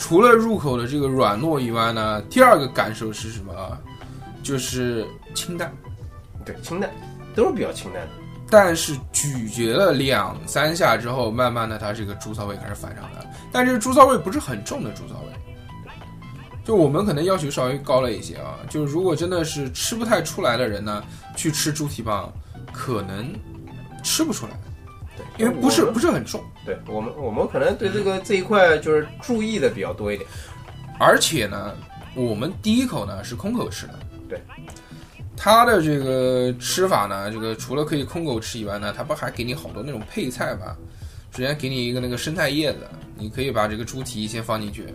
[0.00, 3.78] 除了入口的这个软糯以外呢，第二个感受是什么啊？
[4.42, 5.70] 就是清淡，
[6.44, 6.90] 对，清淡
[7.36, 8.08] 都是比较清淡的。
[8.48, 13.26] 但是咀嚼了两三下之后，慢慢的它这个猪骚味开始反上来了。
[13.52, 15.32] 但这个猪骚味不是很重的猪骚味，
[16.64, 18.56] 就我们可能要求稍微高了一些啊。
[18.70, 21.04] 就是如果真的是吃不太出来的人呢，
[21.36, 22.32] 去吃猪蹄膀，
[22.72, 23.32] 可能
[24.02, 24.52] 吃不出来，
[25.16, 26.42] 对，因为不是不是很重。
[26.70, 30.28] 对我们我们可能对这个这一块就是注意的比较多一点。
[30.98, 31.74] 而且呢，
[32.14, 33.94] 我们第一口呢是空口吃的。
[34.28, 34.40] 对，
[35.36, 40.76] 它的这个吃法呢，这个除了可以空口吃以外呢，它不还给你好多那种配菜嘛？
[41.32, 42.80] 首先给你一个那个生菜叶子，
[43.16, 44.86] 你可以把这个猪蹄先放进去，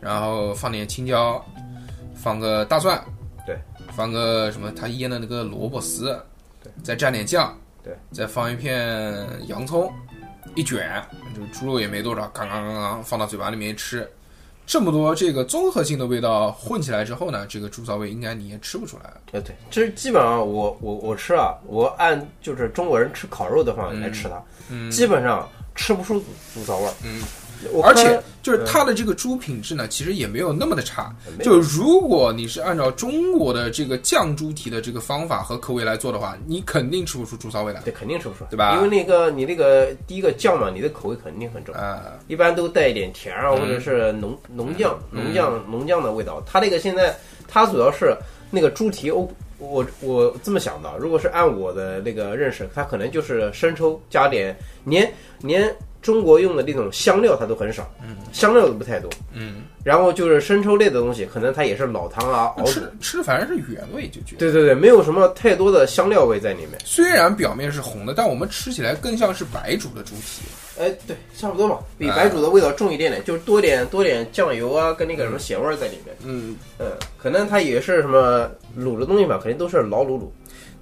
[0.00, 1.44] 然后放点青椒，
[2.14, 3.02] 放个大蒜，
[3.46, 3.56] 对，
[3.94, 6.18] 放个什么它腌的那个萝卜丝，
[6.62, 9.14] 对，再蘸点酱，对，再放一片
[9.46, 9.92] 洋葱，
[10.54, 11.02] 一卷，
[11.34, 14.08] 这个猪肉也没多少，刚刚刚刚放到嘴巴里面一吃，
[14.66, 19.12] 这么多这个综合性的味道混起来之后呢，这个猪骚味应该你也吃不出来。
[19.32, 26.22] 呃，对，其实基本上我我我吃啊，我按就是中国人吃烤肉的方法来吃它，嗯基本上吃不出
[26.54, 26.94] 猪骚味儿。
[27.02, 27.22] 嗯，
[27.82, 31.14] 而且就是它的这个猪品质呢，其实也没有那么的差。
[31.42, 37.80] 就如果你是按照中国的这个酱猪蹄的这个方法和口味来做的话，你肯定吃不出猪骚味来。
[37.82, 38.44] 对肯定吃不出。
[38.44, 38.74] 来，对吧？
[38.76, 45.24] 因为那个你那个第一个酱嘛，你的口味肯定很重，啊、一般都带一点甜啊，嗯或者是浓浓酱、嗯。
[45.24, 46.42] 浓酱、浓酱的味道。
[46.46, 47.16] 它那个现在
[47.48, 48.16] 它主要是
[48.50, 55.74] 那个猪蹄，我我我这么想的，如果是按我的那个认识，它可能就是生抽加点，连连
[56.04, 62.92] 中国用的那种香料它都很少，嗯，香料都不太多，嗯，然后就是生抽类的东西，可能它也是老汤啊熬煮吃。
[63.00, 64.36] 吃的反正是原味，就觉得。
[64.36, 66.72] 对对对，没有什么太多的香料味在里面。
[66.84, 70.42] 虽然表面是红的，但我们吃起来更像是白煮的猪蹄。
[70.78, 76.14] 哎，对，差不多吧，比白煮的味道重一点点，就是多点多点酱油啊，跟那个什么咸味儿在里面。
[76.22, 76.86] 嗯，嗯，
[77.16, 80.28] 可能它也是什么卤的东西吧，肯定都是老卤卤。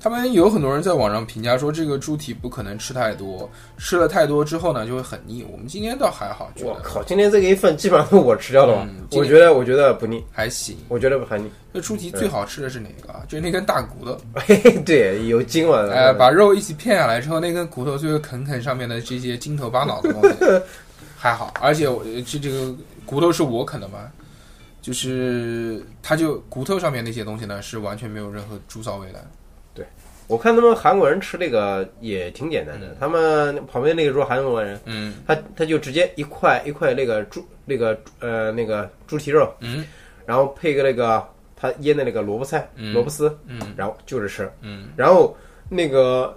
[0.02, 5.46] 他们有很多人在网上评价说，这个猪蹄不可能吃太多，吃了太多之后呢就会很腻。
[5.48, 10.76] 我们今天倒还好，我靠，今天这个一份基本上都我吃掉了我觉得我觉得不腻，还行。
[10.88, 11.48] 我觉得不很腻。
[11.70, 13.22] 那猪蹄最好吃的是哪个啊？
[13.28, 15.88] 就是那根大骨头，嘿嘿，对，有筋嘛。
[15.88, 20.36] 哎，把肉一起片下来之后，那根骨头最后啃啃上面的这些筋头巴脑的东西，
[21.16, 21.54] 还好。
[21.60, 22.74] 而且我这这个
[23.06, 24.10] 骨头是我啃的嘛，
[24.80, 29.24] 就是它就骨头上面那些东西呢，是完全没有任何猪骚味的。
[30.28, 35.14] 我看他们韩国人吃那个也挺简单的，他们旁边那个桌韩国人，嗯。
[35.26, 39.84] 他他就直接一块一块那个猪那个呃那个猪蹄肉，嗯。
[40.24, 41.22] 然后配个那个
[41.54, 42.94] 他腌的那个萝卜菜、嗯。
[42.94, 43.60] 萝卜丝，嗯。
[43.76, 44.50] 然后就着吃。
[44.62, 44.88] 嗯。
[44.96, 45.36] 然后
[45.68, 46.34] 那个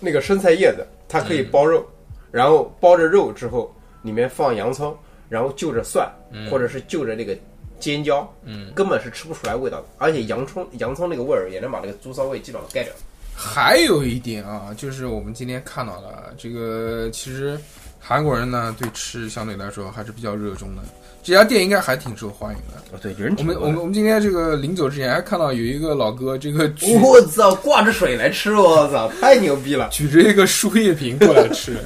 [0.00, 1.84] 那个生菜叶子，它可以包肉，
[2.30, 4.96] 然后包着肉之后，里面放洋葱，
[5.28, 6.10] 然后就着蒜，
[6.50, 7.36] 或者是就着那个
[7.80, 9.84] 尖椒，嗯，根本是吃不出来味道的。
[9.98, 12.92] 而且洋葱洋葱那个味儿也能把那个猪骚味基本上盖掉。
[13.36, 17.58] 还有一点啊，就是我们今天看到的这个，其实
[17.98, 20.82] 韩国人呢对吃相对来说还是比较热衷的。
[21.22, 22.74] 这家店应该还挺受欢迎的。
[22.92, 29.88] 哦，对，人我们我们我们今天这个临走之前还看到有一个老哥，这个举我操，挂着水来吃，我操，太牛逼了！
[29.90, 31.78] 举着一个输液瓶过来吃，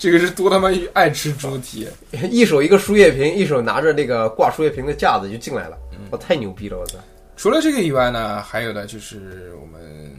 [0.00, 1.86] 这个是多他妈爱吃猪蹄。
[2.32, 5.76] 一手一个输液瓶，一手拿着那个挂输液瓶的架子就进来了，
[6.10, 6.98] 我太牛逼了，我操！
[7.36, 10.10] 除了这个以外呢，还有的就是我们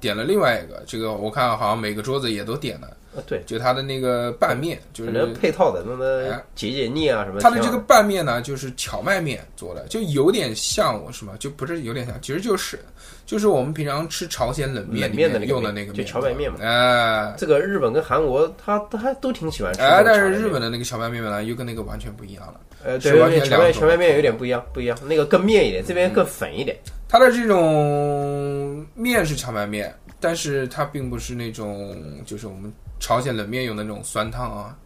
[0.00, 7.40] 点了另外一个，这个我看好像每个桌子也都点了，啊，对，就它的那个拌面，就是配套的，那么哎解解腻啊什么。
[7.40, 12.78] 它的这个拌面呢，就是荞麦面做的，就有点像我什么，就不是有点像，其实就是
[13.24, 22.60] 就是我们平常吃朝鲜冷面里冷面的那个用的面就那个就荞麦面嘛哎这个日本跟韩国，他他还都挺喜欢吃这哎，但是日本的那个荞麦面呢，又跟那个完全不一样了。
[22.86, 26.76] 呃，对对对，荞完全两种麦荞麦面有点不一样，不一样，那个更面一点，这边更粉一点。
[27.08, 34.76] 它的这种面是荞麦面，但是它并不是那种就是我们朝鲜冷面用的那种酸汤啊，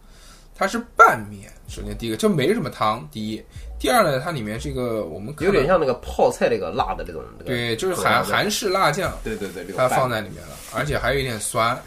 [0.55, 1.51] 它是拌面。
[1.67, 3.41] 首先第一个就没什么汤，第一，
[3.79, 7.23] 第二呢，它里面这个我们看有点像那个泡菜那个辣的那种。
[7.37, 11.81] 那个对，就是韩韩式辣酱，对对对，它放在里面了，而且还有一点酸，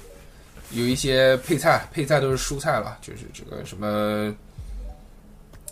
[0.70, 4.34] 有一些配菜，配菜都是蔬菜了，就是这个什么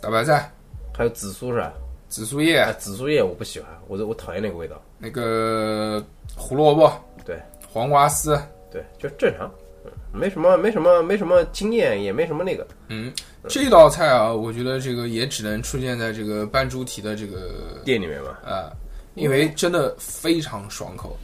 [0.02, 0.52] 大白菜、
[0.92, 1.72] 还有紫苏是吧？
[2.08, 4.82] 紫苏叶、哎，紫苏叶我不喜欢，我我讨厌那个味道。
[4.98, 6.04] 那个
[6.36, 6.92] 胡萝卜、
[7.24, 7.40] 对
[7.72, 8.36] 黄瓜丝，
[8.68, 9.48] 对，就正常，
[9.84, 12.66] 嗯没什么没什么没什么经验，也没什么那个。
[12.88, 13.12] 嗯，
[13.48, 18.72] 这道菜啊，我觉得这个也只能出现在这个拌猪蹄的这个店里面吧，啊、
[19.14, 21.16] 因为真的非常爽口，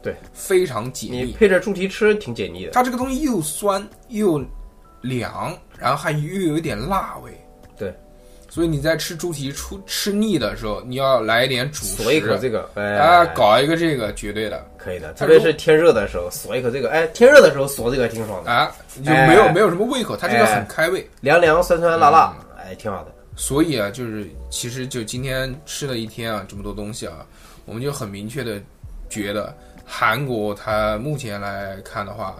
[0.00, 1.24] 对，非常解腻。
[1.24, 2.70] 你配着猪蹄吃挺解腻的。
[2.70, 4.40] 它这个东西又酸又
[5.00, 7.32] 凉，然后还又有一点辣味。
[7.76, 7.94] 对，
[8.50, 14.66] 所以你在吃猪蹄出吃腻的时候，你要来一点主食，锁一口这个，哎，啊，搞一个这个绝对的。
[14.76, 20.56] 可以的，特别是天热的时候锁一口这个，哎，天热的时候锁这个挺爽的，啊，就没有、哎没有什么胃口，它这个哎。
[20.56, 21.08] 很开胃。
[21.20, 23.14] 凉凉酸酸辣辣，哎，挺好的。
[23.36, 27.24] 所以啊，就是其实就今天吃了一天啊，这么多东西啊，
[27.66, 28.60] 我们就很明确的
[29.08, 32.36] 觉得韩国它目前来看的话，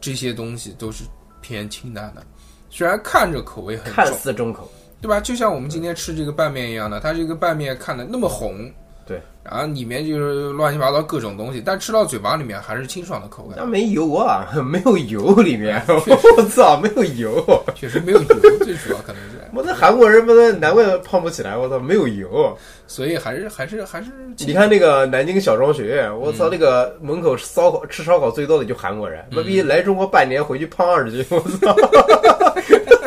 [0.00, 1.02] 这些东西都是
[1.40, 2.22] 偏清淡的，
[2.70, 4.70] 虽然看着口味很看，似重口，
[5.02, 5.20] 对吧？
[5.20, 8.70] 就像我们今天吃这个拌面一样的，它这个拌面看的那么红，
[9.04, 15.82] 对，然后里面就是乱七八糟各种东西，但吃到嘴巴里面还是清爽的口感，那没油啊，没有油里面，
[16.38, 17.64] 我操，没有油。
[17.74, 18.28] 确实没有油，
[18.64, 22.56] 最主要可能是，我那韩国人不能难怪胖不起来，我操，没有油。
[22.86, 31.74] 所以还是还是还是你看那个南京小庄学院，我嗯操，那个门口烧烤吃烧烤最多的就韩国人，妈逼来中国半年回去胖二十斤，我操！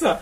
[0.00, 0.16] 操，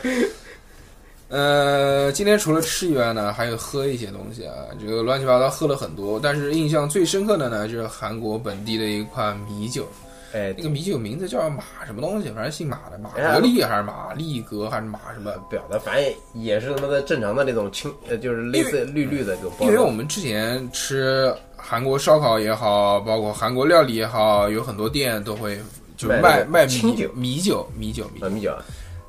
[1.28, 9.86] 呃，今天除了吃以外呢，还有喝一些东西啊，这个乱七八糟喝了很多，但是印象最深刻的呢，就是韩国本地的一款米酒，
[10.32, 15.30] 哎，那个米酒名字叫马什么东西，反正姓马的，马哎格利还是马利格还是马什么？
[15.50, 19.66] 不晓得，反正也是他妈的正常的那种青，呃，就是类似绿绿的这种包。
[19.66, 25.58] 因为我们之前吃韩国烧烤也好，包括韩国料理也好，有很多店都会
[25.96, 28.52] 就是卖那个卖卖米酒米酒、米酒、米酒啊，米酒，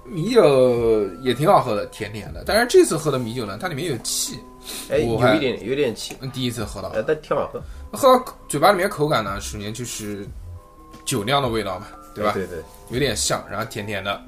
[0.09, 2.43] 米酒也挺好喝的，甜甜的。
[2.45, 4.39] 但是这次喝的米酒呢，它里面有气，
[4.89, 6.89] 哎，有一点有一点气，第一次喝到。
[6.89, 10.27] 呃，但挺好喝，喝到嘴巴里面口感呢，首先就是
[11.05, 12.33] 酒酿的味道嘛，对吧？
[12.33, 12.57] 对对，
[12.89, 14.21] 有点像，然后甜甜的。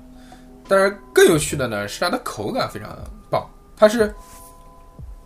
[0.67, 2.97] 但是更有趣的呢，是它的口感非常
[3.29, 4.13] 棒，它是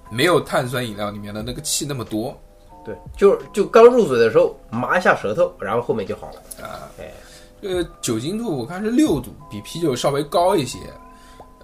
[0.10, 2.36] 没有碳酸饮料里面的那个气那么多
[2.84, 6.64] 对，就就刚入嘴的时候麻一下舌头，然后后面就好了。
[6.64, 6.90] 啊。
[7.00, 7.12] 哎，
[7.62, 10.78] 这个酒精度我看是六度，比啤酒稍微高一些。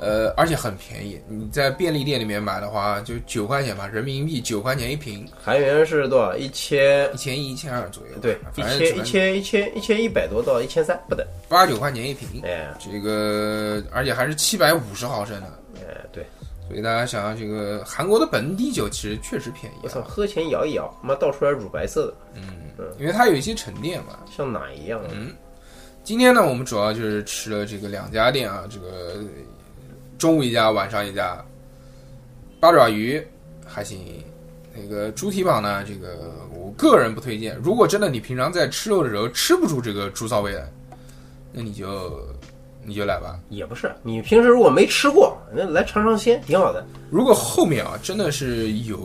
[0.03, 1.21] 呃，而且很便宜。
[1.27, 6.35] 你在便利店里面买的话，就九块钱吧，人民币九块钱一瓶，韩元是多少？
[6.35, 8.17] 一千一千一、一千二左右。
[8.19, 11.23] 对，一千一千一千一千一百多到一千三不等。
[11.47, 12.41] 八九块钱一瓶。
[12.43, 15.47] 哎这个而且还是七百五十毫升的，
[15.81, 16.25] 哎，对，
[16.67, 24.17] 所以大家想想，这个韩国的本地酒其实确实便宜我操，啊，喝前摇一摇，妈倒出来乳白色的，嗯因为它有一些沉淀嘛。
[24.35, 24.99] 像奶一样。
[25.11, 25.31] 嗯
[26.03, 29.23] 今天呢，我们主要就是吃了这个两家店啊，这个
[30.17, 31.39] 中午一家，晚上一家。
[32.59, 33.21] 八爪鱼
[33.65, 34.23] 还行，
[34.75, 37.55] 那个猪蹄膀呢，这个我个人不推荐。
[37.63, 40.67] 如果真的你平常在吃肉的时候吃不出这个猪骚味来，
[41.53, 42.19] 那你就
[42.83, 43.39] 你就来吧。
[43.49, 46.83] 也不是，你平时如果没吃过，那来尝尝鲜，挺好的。
[47.11, 48.97] 如果后面啊真的是有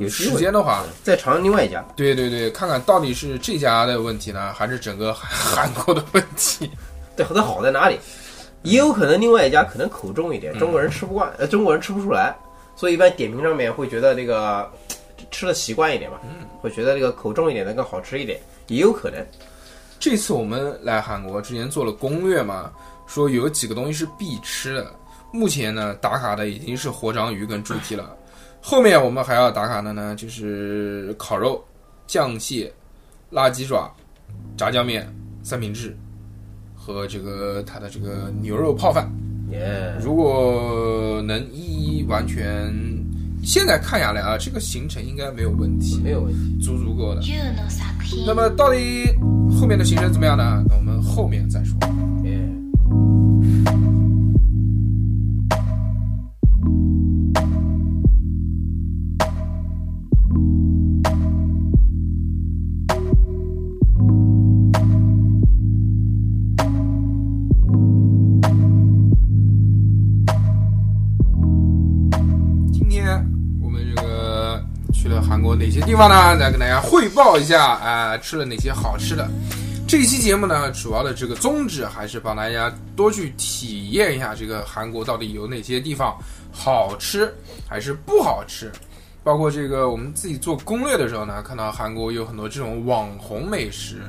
[0.00, 6.70] 有时间的话，再尝另外一家，对对对，看看到底是这家的问题呢，还是整个韩 韩国的问题？
[7.16, 7.98] 对，它好在哪里？
[8.62, 12.34] 也有可能另外一家可能口重一点，中国人吃不惯，呃，中国人吃不出来，
[12.76, 14.70] 所以一般点评上面会觉得这个
[15.30, 16.18] 吃的习惯一点嘛，
[16.60, 19.20] 会觉得这个口重一点的更好吃一点，也有可能。
[19.98, 22.70] 这次我们来韩国之前做了攻略嘛，
[23.06, 24.92] 说有几个东西是必吃的。
[25.32, 28.14] 目前呢，打卡的已经是活章鱼跟猪蹄了，
[28.64, 31.62] 后面我们还要打卡的呢，就是烤肉、
[32.06, 32.72] 酱蟹、
[33.28, 33.92] 辣鸡爪、
[34.56, 35.96] 炸酱面、三明治
[36.72, 39.10] 和这个它的这个牛肉泡饭。
[39.50, 42.72] 耶，如果能一一完全，
[43.44, 46.64] 现在看下来啊，这个行程应该没有问题，没有问题。
[46.64, 47.20] 足足够的。
[47.20, 49.06] 10の作品那么到底
[49.50, 50.64] 后面的行程怎么样呢？
[50.68, 51.76] 那我们后面再说。
[52.24, 52.38] 耶，
[75.32, 76.34] 韩国哪些地方呢？
[76.34, 79.26] 来跟大家汇报一下啊、吃了哪些好吃的。
[79.88, 86.14] 这一期节目呢，主要的这个宗旨还是帮大家多去体验一下这个韩国到底有哪些地方
[86.52, 87.32] 好吃
[87.66, 88.70] 还是不好吃。
[89.24, 94.02] 包括这个我们自己做攻略的时候呢，看到韩国有很多这种网红美食，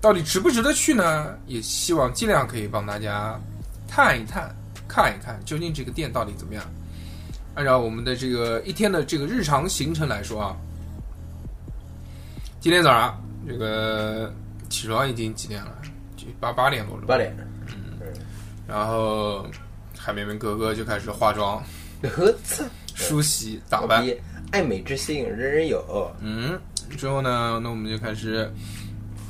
[0.00, 1.36] 到底值不值得去呢？
[1.46, 3.40] 也希望尽量可以帮大家
[3.86, 4.52] 探一探、
[4.88, 6.64] 看一看，究竟这个店到底怎么样。
[7.56, 10.56] 按照我们的这个一天的这个日常行程来说啊，
[12.60, 14.32] 今天早上这个
[14.68, 15.72] 起床已经几点了？
[16.16, 17.04] 就八八点多了。
[17.06, 17.34] 八点。
[17.68, 17.74] 嗯
[18.68, 19.46] 然后
[19.96, 21.62] 海绵绵哥哥就开始化妆、
[22.94, 24.04] 梳洗、打扮。
[24.50, 26.12] 爱美之心，人人有。
[26.20, 26.58] 嗯，
[26.98, 28.52] 之后呢，那我们就开始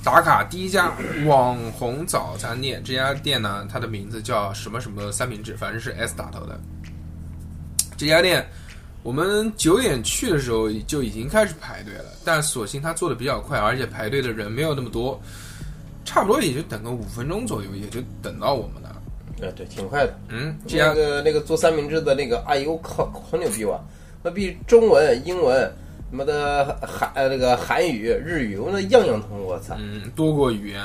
[0.03, 0.91] 打卡第一家
[1.27, 2.83] 网红早餐店。
[2.83, 6.59] 这家店呢，它的名字叫什么什么三明治，反正是 S 打头的。
[7.97, 8.47] 这家店
[9.03, 15.21] 我们九点去的时候就已经开始排队了，但所幸他做的比较快，而且排队的人没有那么多，
[16.05, 18.89] 差不多也就等个五分钟左右，也就等到我们了。
[18.89, 20.19] 啊，对，挺快的。
[20.29, 23.79] 嗯，这家那个那个做三明治的那个阿姨，我靠，好牛逼哇！
[24.23, 25.61] 那比中文、英文、
[26.11, 29.77] 什么的韩呃那个韩语、日语，我那样样通，我操！
[29.79, 30.83] 嗯，多国语言。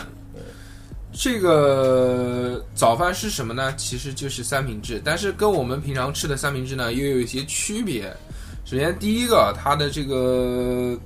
[1.13, 3.73] 这个早饭是什么呢？
[3.75, 8.03] 其实就是三明治，但是跟我们平常吃的三明治呢又有一些区别。
[8.63, 10.97] 首先，第一个，它的这个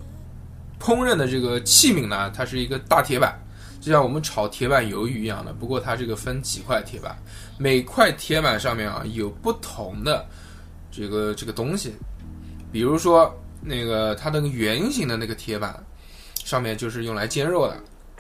[0.80, 3.34] 烹饪的这个器皿呢，它是一个大铁板，
[3.82, 5.52] 就像我们炒铁板鱿鱼一样的。
[5.52, 7.18] 不过它这个分几块铁板，
[7.58, 10.24] 每块铁板上面啊有不同的
[10.92, 11.94] 这个这个东西，
[12.72, 15.84] 比如说那个它那个圆形的那个铁板
[16.44, 17.76] 上面就是用来煎肉的。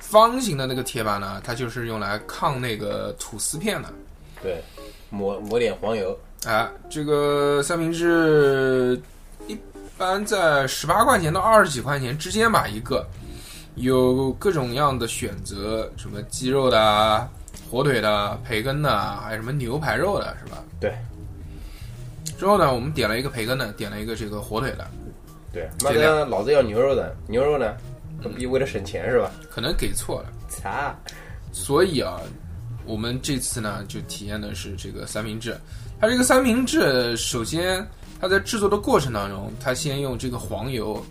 [0.08, 3.89] 方形的那个铁板呢，它就是用来抗那个吐司片的。
[4.41, 4.64] 对，
[5.10, 9.01] 抹抹点黄油，啊，这个三明治
[9.47, 9.58] 一
[9.97, 13.06] 般在十八块钱到二十几块钱之间吧，一个
[13.76, 17.28] 有各种样的选择，什么鸡肉的啊、
[17.70, 20.64] 火腿的、培根的，还有什么牛排肉的，是吧？
[20.80, 20.93] 对。
[22.38, 24.86] 之后呢，我们点了一个培根的，点了一个这个火腿的，
[25.51, 27.74] 对，妈这样的，老子要牛肉的，牛肉呢？
[28.38, 29.32] 你为了省钱是吧？
[29.49, 30.30] 可能给错了。
[30.47, 30.95] 擦，
[31.51, 32.19] 所以啊，
[32.86, 35.57] 我们这次呢就体验的是这个三明治。
[35.99, 37.86] 它这个三明治，首先
[38.19, 41.03] 它在制作的过程当中，它先用这个黄油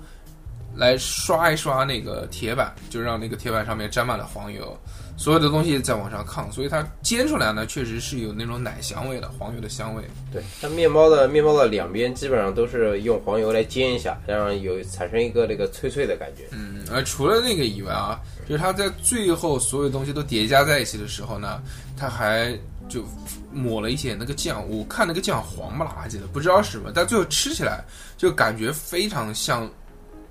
[0.74, 4.76] 来刷一刷那个铁板，就让那个铁板上面沾满了黄油，
[5.16, 10.02] 所有的东西在往上炕，所以它煎出来呢，确实是有那种奶香味的，黄油的香味。
[10.32, 16.44] 对，它面包的面包的两边基本上都是用黄油来煎一下，让有产生一个那个脆脆的感觉。
[16.50, 21.62] 嗯，而除了那个以外啊，就是它在最后所有东西都叠加在一起的时候呢，
[21.96, 22.52] 它还
[22.88, 23.04] 就
[23.52, 27.84] 抹了一些那个酱，我看那个酱黄不拉几的，不知道是什么，但最后吃起来
[28.16, 29.70] 就感觉非常像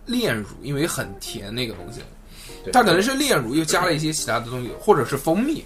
[0.05, 2.01] 炼乳，因为很甜那个东西。
[2.63, 5.63] 对它可能是炼乳，又加了一些其他的东西，或者是蜂蜜，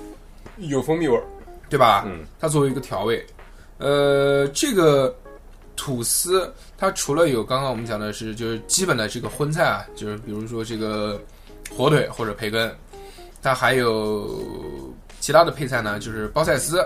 [0.58, 1.24] 有蜂蜜味儿。
[1.70, 2.06] 对吧？
[2.08, 3.22] 嗯，它作为一个调味，
[3.78, 5.14] 呃，这个
[5.76, 11.22] 吐司它除了有刚刚我们讲的是就是基本的这个荤菜啊，就是比如说这个
[11.70, 12.74] 火腿或者培根，
[13.44, 14.40] 它还有
[15.20, 16.82] 其他的配菜呢，就是包菜丝，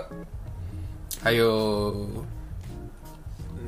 [1.22, 2.04] 还有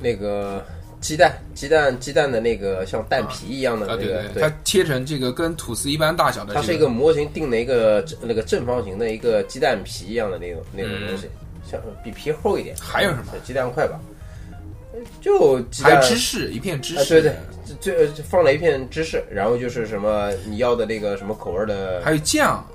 [0.00, 0.66] 那个
[1.04, 11.28] 鸡蛋，鸡蛋，鸡蛋的那个像蛋皮一样的啊，那个，对对，它切成这个跟吐司一般大小的、这个，它是一个模型定的一个那个正方形的一个鸡蛋皮一样的那种那种东西，
[11.70, 12.74] 像比皮厚一点。
[12.80, 13.32] 还有什么？
[13.44, 14.00] 鸡蛋块吧，
[15.20, 15.92] 就鸡蛋。
[15.92, 17.36] 还有芝士，一片芝啊，士，对对，
[17.82, 22.66] 这这放了一片芝士，然后就是什么你要的那个什么口味的还有酱，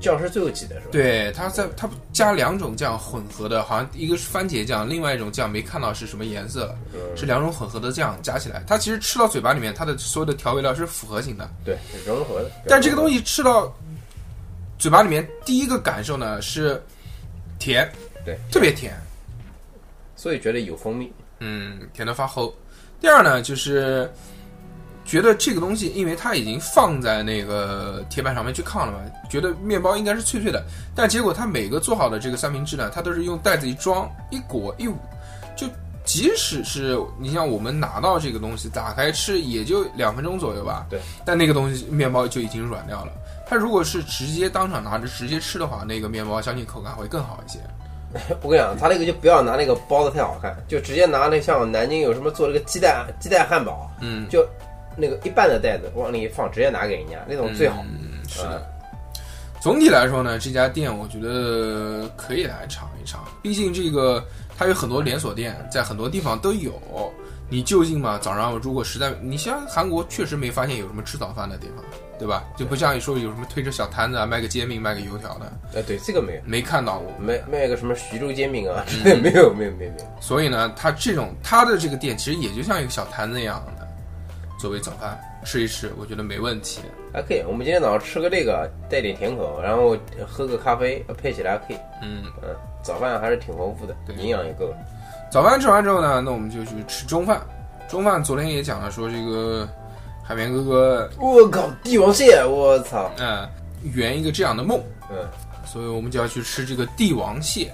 [0.00, 0.88] 酱是最后挤的是吧？
[0.92, 12.50] 对，它在它加两种酱混合的，好像一个是番茄酱，另外一种酱没看到是什么颜色，嗯是两种混合的酱加起来，它其实吃到嘴巴里面，它的所有的调味料是复合型的，对是融合的。
[12.66, 13.74] 但这个东西吃到
[14.78, 16.80] 嘴巴里面，第一个感受呢是
[17.58, 17.90] 甜，
[18.24, 18.96] 对特别甜，
[20.14, 21.12] 所以觉得有蜂蜜。
[21.40, 22.52] 嗯，甜的发齁。
[23.00, 24.10] 第二呢，就是
[25.08, 28.98] 觉得这个东西，因为它已经放在那个铁板上面去炕了嘛，
[29.30, 30.62] 觉得面包应该是脆脆的，
[30.94, 34.96] 但结果它每个做好的这个三明治呢，它都是用袋子一装一裹一捂，
[35.56, 35.66] 就
[36.04, 43.12] 即使是你像我们拿到这个东西打开吃，也就两分钟左右吧，对，但那个东西面包就已经软掉了。
[43.46, 47.58] 它如果是直接当场拿着直接吃的话，那个面包相信口感会更好一些。
[48.40, 54.46] 我跟你讲，他那个就不要拿那个包的太好看，就直接拿那像南京有什么做这个鸡蛋鸡蛋汉堡，嗯，就
[54.98, 57.84] 那个一半的袋子往里一放，直接拿给人家，那种最好。
[57.88, 58.66] 嗯，是呃的。
[59.60, 64.24] 总体来说呢，这家店我觉得可以来尝一尝，毕竟这个
[64.56, 66.72] 它有很多连锁店，在很多地方都有。
[67.50, 71.82] 你就近嘛，早上如果实在，你像韩国确实没发现有什么吃早饭的地方，
[72.18, 72.44] 对吧？
[72.58, 77.10] 就不像你说有什么推着小摊子啊，卖个煎饼、卖个油条的，哎，对，这个没有，没看到过。
[77.18, 80.06] 卖卖个什么徐州煎饼啊，嗯 没有没有没有没有。
[80.20, 83.77] 所以呢，它这种它的这个店其实也就像一个小摊子一样的，
[84.58, 86.80] 作为早饭吃一吃，我觉得没问题。
[87.12, 89.96] 还可以，我们今天早上吃个这个，带点甜口，然后
[90.26, 91.76] 喝个咖啡，配起来还可以。
[92.02, 92.48] 嗯，嗯，
[92.82, 94.74] 早饭还是挺丰富的，对营养也够。
[95.30, 97.40] 早饭吃完之后呢，那我们就去吃中饭。
[97.88, 99.66] 中饭昨天也讲了，说这个
[100.22, 103.10] 海绵哥哥，我靠，帝王蟹，我操！
[103.18, 103.48] 嗯，
[103.94, 104.78] 圆一个这样的梦，
[105.10, 105.16] 嗯，
[105.64, 107.72] 所以我们就要去吃这个帝王蟹。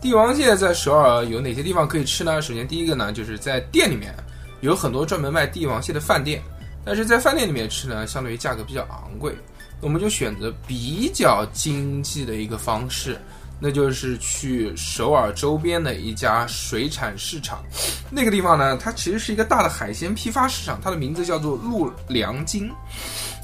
[0.00, 2.40] 帝王蟹在首尔有哪些地方可以吃呢？
[2.40, 4.14] 首先第一个呢，就是在店里面
[4.60, 6.42] 有很多专门卖帝王蟹的饭店，
[6.84, 9.34] 但是在饭店里面吃呢，相对于价格比较昂贵，
[9.80, 13.18] 我们就选择比较经济的一个方式，
[13.60, 17.62] 那就是去首尔周边的一家水产市场。
[18.10, 22.70] 那个地方呢，它其实是一个大的海鲜批发市场，它的名字叫做陆良金，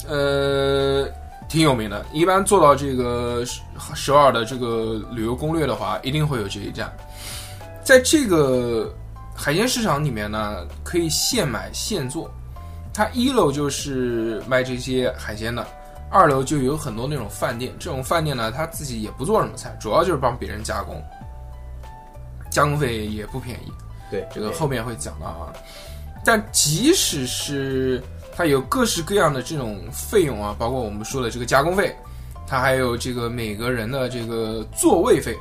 [0.09, 1.09] 呃，
[1.49, 2.05] 挺有名的。
[2.13, 3.45] 一般做到这个
[3.95, 6.93] 首尔的这个旅游攻略的话，一定会有这一站。
[7.85, 8.95] 在这个
[9.35, 12.31] 海鲜市场里面呢，可以现买现做。
[12.93, 15.67] 它一楼就是卖这些海鲜的，
[16.09, 17.73] 二楼就有很多那种饭店。
[17.79, 21.03] 这种饭店呢，他自己也不做什么菜，主要就是帮别人加工，
[22.51, 23.73] 加工费也不便宜。
[24.11, 25.53] 对，这个后面会讲到啊。
[26.25, 28.01] 但即使是
[28.35, 31.95] 它有各式各样的这种费用啊，包括我们说的这个加工费，
[32.47, 35.37] 它还有这个每个人的这个座位费，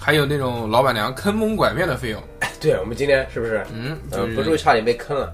[0.00, 2.22] 还有那种老板娘坑蒙拐骗的费用。
[2.58, 3.64] 对，我们今天是不是？
[3.70, 5.30] 嗯，呃就，是不注意差点被坑了。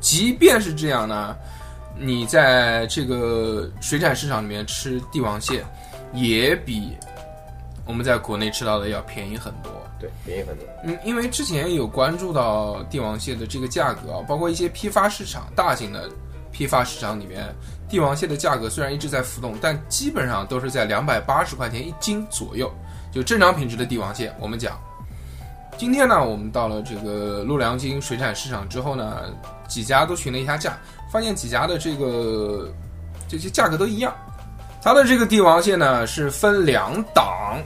[0.00, 1.36] 即便是这样呢，
[1.96, 5.64] 你在这个水产市场里面吃帝王蟹，
[6.12, 6.96] 也比
[7.86, 9.70] 我们在国内吃到的要便宜很多。
[10.00, 10.66] 对，便宜很多。
[10.82, 16.10] 嗯，因为之前有关注到帝王蟹的这个价格啊，包括一些批发市场、大型的
[16.50, 17.46] 批发市场里面，
[17.88, 22.68] 帝王蟹的价格虽然一直在浮动，但基本上都是在两百八十块钱一斤左右，
[23.12, 24.32] 就正常品质的帝王蟹。
[24.40, 24.80] 我们讲，
[25.76, 29.24] 今天呢，我们到了这个陆良金水产市场之后呢，
[29.68, 30.78] 几家都询了一下价，
[31.12, 32.72] 发现几家的这个
[33.28, 34.14] 这些价格都一样。
[34.82, 37.56] 它的这个帝王蟹呢是分两档，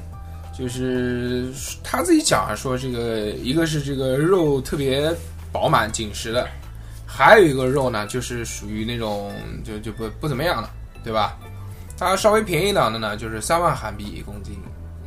[0.52, 1.48] 就是
[1.82, 5.10] 他自己讲啊，说这个一个是这个肉特别
[5.50, 6.46] 饱满紧实的，
[7.06, 9.32] 还有一个肉呢就是属于那种
[9.64, 10.68] 就就不不怎么样了，
[11.02, 11.38] 对吧？
[11.96, 14.60] 它稍微便宜一档的呢就是三万韩币一公斤，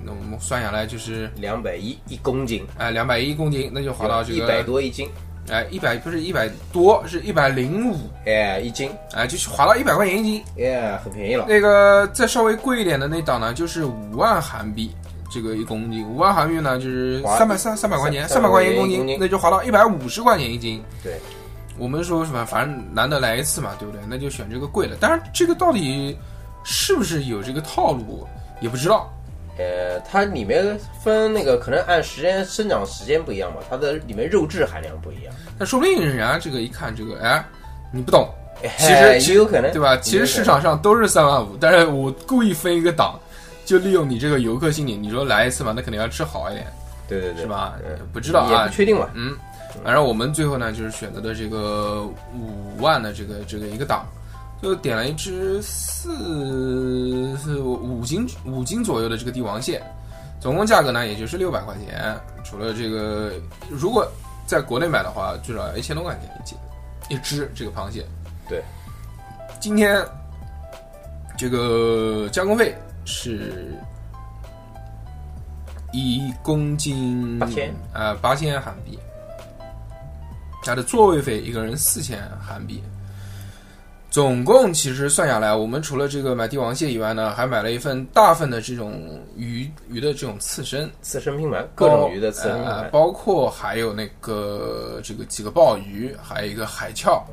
[0.04, 5.10] 那我们算下来就是两百一一公斤，哎两百一公斤，那就划到这个一百多一斤，
[5.50, 10.44] 哎一百不是一百多是一百零五，哎，一斤，哎就是划到一百块钱一斤。
[10.58, 11.46] 哎，很便宜了。
[11.48, 14.92] 那个再稍微贵一点的那档呢，就是五万韩币，
[15.32, 20.84] 这个一公斤，五万韩币呢就是三百三三百块钱，三三百块钱一公斤，斤那就划到一百五十块钱一斤。
[21.04, 21.20] 对，
[21.78, 24.02] 我们说什么，反正难得来一次嘛，对不对？
[24.08, 24.96] 那就选这个贵的。
[24.96, 26.18] 当然，这个到底
[26.64, 28.28] 是不是有这个套路，
[28.62, 29.12] 也不知道。
[29.60, 35.34] 呃，它里面分那个可能按时间生长时间不一样嘛，它的里面肉质含量不一样。
[35.58, 37.46] 那说不定人家这个一看这个，哎，
[37.92, 38.30] 你不懂，
[38.78, 39.98] 其哎实也有可能，对吧？
[39.98, 43.20] 其实市场上都是三万五，但是我故意分一个档，
[43.66, 44.96] 就利用你这个游客心理。
[44.96, 46.66] 你说来一次嘛，那肯定要吃好一点，
[47.08, 48.00] 对对对，是吧嗯？
[48.14, 49.10] 不知道啊也不，确定嘛。
[49.14, 49.36] 嗯，
[49.84, 52.04] 反正我们最后呢，就是选择的这个
[52.34, 54.06] 五万的这个这个一个档，
[54.62, 59.82] 就点了一只四四五斤五斤左右的这个帝王蟹，
[60.40, 62.14] 总共价格呢也就是六百块钱。
[62.44, 63.32] 除了这个，
[63.70, 64.06] 如果
[64.46, 66.58] 在国内买的话，至少要一千多块钱一斤
[67.10, 68.06] 一只这个螃蟹。
[68.50, 68.64] 对，
[69.60, 70.04] 今天
[71.38, 73.74] 这个加工费是
[75.94, 79.00] 一公斤八千，呃，八千韩币。
[80.64, 82.84] 它的座位费一个人四千韩币。
[84.10, 97.24] 总共其实算下来，我们除了这个买帝王蟹以外呢，还买了一份大份的这种鱼鱼的这种刺身，刺身拼盘，各种鱼的刺身拼呃盘，包括还有那个这个几个鲍鱼，还有一个海鞘，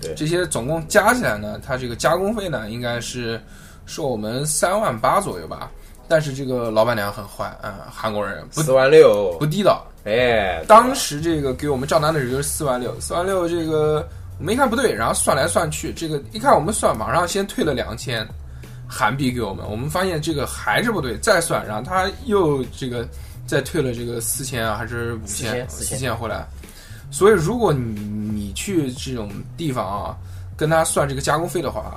[0.00, 0.14] 对。
[0.14, 3.38] 这些总共加起来呢，它这个加工费呢，应该是
[3.84, 5.70] 收我们三万八左右吧。
[6.08, 9.36] 但是这个老板娘很坏啊、韩国人不四万六。
[9.38, 9.86] 不，地道。
[10.04, 14.06] 哎，当时这个给我们账单的时候就是四万六，四万六这个
[14.42, 18.26] 我们一看不对，然后算来算去，这个一看我们算，马上先退了两千
[18.88, 23.08] 韩币给我们，我们发现这个还是不对，再算，然后他又这个
[23.46, 26.44] 再退了这个四千啊，还是五千4000四千回来。
[27.08, 30.16] 所以如果你你去这种地方啊，
[30.56, 31.94] 跟他算这个加工费的话，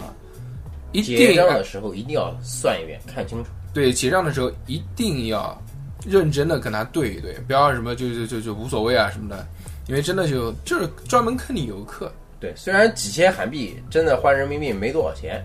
[0.92, 3.50] 一结定账的时候一定要算一遍，看清楚。
[3.74, 5.60] 对结账的时候一定要
[6.06, 9.48] 认真的跟他对一对，不要什么就就就就无所谓啊什么的，
[9.88, 12.14] 因为真的就就是专门坑你游客。
[12.40, 15.44] 对，虽然几千韩币真的换人民币没多少钱，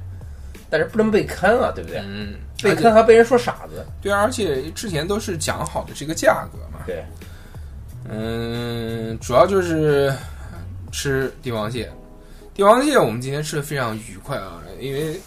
[0.69, 2.01] 但是不能被坑啊，对不对？
[2.05, 3.87] 嗯，被坑还被人说傻子。
[4.03, 6.81] 对啊，而且之前都是讲好的这个价格嘛。
[6.87, 7.05] 对，
[8.09, 10.13] 嗯，主要就是
[10.91, 11.91] 吃帝王蟹。
[12.53, 15.19] 帝王蟹我们今天吃的非常愉快啊，因为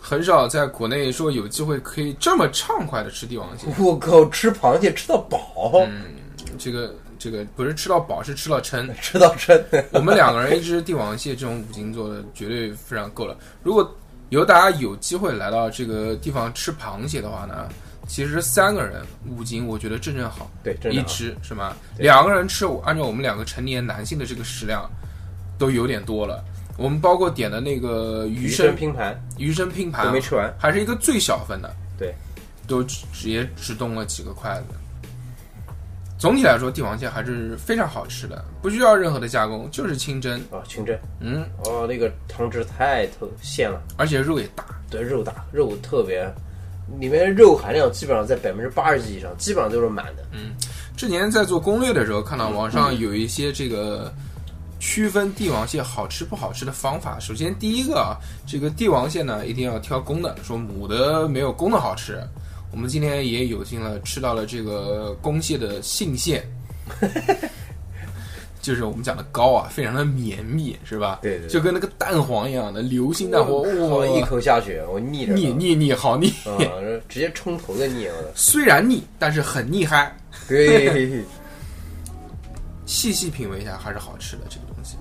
[0.00, 3.66] 很少在国内说有机会可以这么畅快的吃帝王蟹。
[3.78, 6.04] 我靠，吃螃蟹吃到饱，嗯
[6.58, 8.92] 这个这个不是吃到饱，是吃到撑。
[9.00, 9.56] 吃到撑。
[9.92, 13.36] 我们两个人一只帝王蟹这种五斤做的绝对非常够了。
[13.62, 13.96] 如果
[14.28, 17.68] 以后大家有机会来到这个地方吃螃蟹的话呢，
[18.08, 21.76] 其实三个人五斤我觉得正正好，对，真一只是吗？
[21.96, 24.90] 两个人吃，按照我们两个成年男性的这个食量，
[25.56, 26.42] 都有点多了。
[26.76, 30.52] 我们包括点的那个鱼鱼生生拼盘鱼生拼盘都没吃完。
[30.58, 32.12] 还是一个最小份的，对，
[32.66, 34.74] 都直直接只动了几个筷子。
[36.22, 44.64] 总体来说，帝王蟹还是非常好吃的，不需要任何的加工，就是清蒸，啊，清蒸嗯，哦，那个汤汁太透鲜了，而且肉也大。
[44.88, 46.32] 对，肉大，肉特别，
[47.00, 50.22] 里面肉含量基本上在百分之八十几以上，基本上都是满的。
[50.30, 50.52] 嗯
[50.96, 54.14] 之前在做攻略的时候，看到网上有一些这个
[54.78, 57.18] 区分帝王蟹好吃不好吃的方法。
[57.18, 58.14] 首先，第一个啊，
[58.46, 62.22] 这个帝王蟹呢一定要挑公的，说母的没有公的好吃。
[62.72, 66.42] 我们今天也有幸了吃到了这个公蟹的性腺，
[68.62, 71.18] 就是我们讲的膏啊，非常的绵密，是吧？
[71.20, 76.28] 对对对就跟那个蛋黄一样的流心蛋黄，我哇，一口下去，我腻着腻腻腻，好腻。
[76.46, 76.56] 啊，
[77.08, 78.32] 直接冲头的腻了。
[78.34, 80.16] 虽然腻，但是很腻嗨。
[80.48, 81.22] 对，
[82.86, 84.96] 细细品味一下还是好吃的这个东西。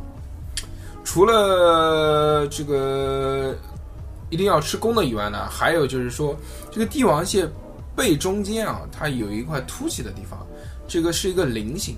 [1.03, 3.55] 除了这个
[4.30, 6.36] 一定要吃公的以外呢，还有就是说，
[6.72, 7.47] 这个帝王蟹
[7.96, 10.46] 背中间啊，它有一块凸起的地方，
[10.88, 11.98] 这个是一个菱形。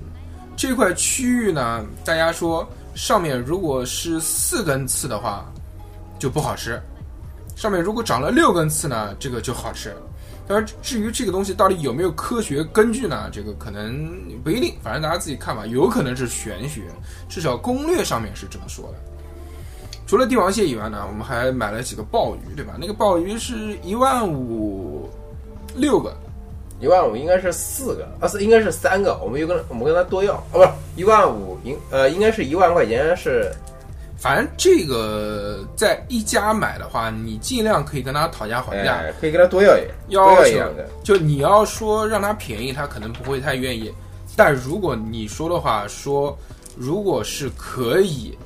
[0.56, 5.52] 这块区域呢，大家说上面如果是四根刺的话，
[6.20, 6.80] 就不好吃；
[7.56, 9.96] 上面如果长了六根刺呢，这个就好吃。
[10.46, 13.30] 但是，至于这个东西到底有没有科学根据呢？
[13.32, 14.12] 这个可能
[14.44, 15.66] 不一定，反正大家自己看吧。
[15.66, 16.82] 有可能是玄学，
[17.30, 18.96] 至少攻略上面是这么说的。
[20.06, 22.76] 除了帝王蟹以外呢，我们还买了几个鲍鱼，对吧？
[22.78, 25.03] 那个鲍鱼是一万五
[25.76, 26.15] 六个，
[26.80, 33.51] 一万五应该是四个，啊是应该是三个，我们又跟我们跟他多要，哦不是一万五应呃应该是一万块钱是
[34.17, 38.95] 反正这个在一家买的话，你尽量可以跟他讨价还价。
[38.95, 43.91] 哎可以跟他多要一多要一两个，就你要说让他便宜，他可能不会太愿意。
[44.36, 46.38] 但如果你说的话，说
[46.78, 48.38] 如果是可以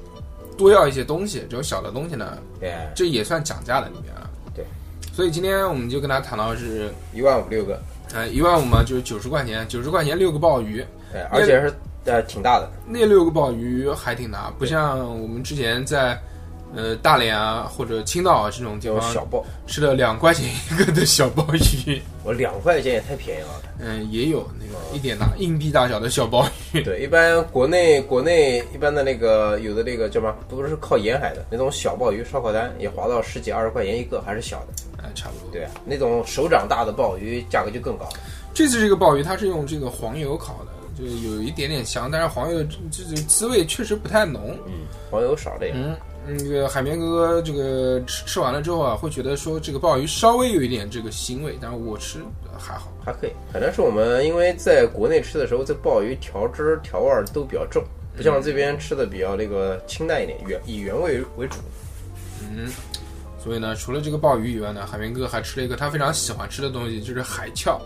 [0.57, 2.91] 多要一些东西，这种小的东西呢，哎。
[2.95, 4.11] 这也算讲价的里面
[5.17, 7.81] 所以今天我们就跟他谈到是，一万五六个，
[8.13, 11.73] 呃，一万五嘛，就是九十块钱，九十块钱六个鲍鱼，对而且是
[12.05, 16.15] 呃挺大的，那六个鲍鱼还挺大，不像我们之前在
[16.77, 23.47] 呃大连啊或者青岛啊这种地方小鲍，吃了两块钱一个的小鲍鱼， 我两块钱也太便宜了。
[23.79, 26.81] 嗯，也有那个一点大硬币大小的小鲍鱼。
[26.83, 34.67] 对，一般国内国内一般的那个有的那个叫什么，都是靠沿海的那种小鲍鱼烧烤摊，也划到十几二十块钱一个，还是小的。
[35.03, 35.51] 哎，差不多。
[35.51, 38.07] 对啊，那种手掌大的鲍鱼价格就更高。
[38.53, 44.57] 这次这个鲍鱼它是用这个黄油烤的，就有一点点香，但是黄油这这滋味确实不太浓。
[44.65, 44.73] 嗯，
[45.11, 45.73] 黄油少了点。
[45.75, 45.95] 嗯，
[46.27, 52.19] 那个海绵哥哥这个吃吃完了之后啊，会觉得说这个鲍鱼稍微有一点这个腥味，但是我吃
[52.57, 52.91] 还好。
[53.05, 57.81] 还可以，可能是我们因为在国内吃的时候，这鲍鱼调汁调味儿都比较重，
[58.15, 61.57] 不像这边吃的比较那个清淡一点，原以原味为主。
[62.41, 62.69] 嗯，
[63.41, 67.79] 所以呢，除了这个鲍鱼以外呢，海绵哥还吃了一个他非常喜欢吃的东西，就是海鞘。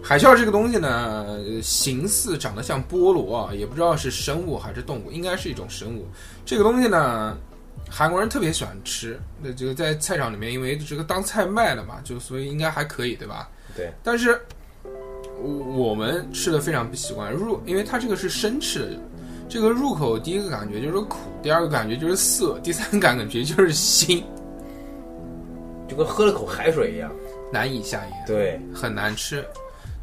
[0.00, 6.06] 海鞘这个东西呢，呃形似长得像菠萝啊，也不知道是生物还是动物，应该是一种生物。
[6.46, 7.36] 这个东西呢，
[7.90, 13.48] 韩国人特别喜欢吃，那这个在菜场里面，因为这个当菜卖了嘛，就所以应该还可以，对吧？
[13.76, 13.92] 对。
[14.02, 14.40] 但是
[15.42, 18.98] 我我们吃的非常不习惯，入因为它这个是生吃的，
[19.48, 24.22] 这个入口第一个感觉就是苦，第二个感觉就是涩，第三个感觉就是腥，
[25.88, 27.10] 就跟喝了口海水一样。
[27.50, 28.12] 难以下咽。
[28.26, 29.42] 对，很难吃。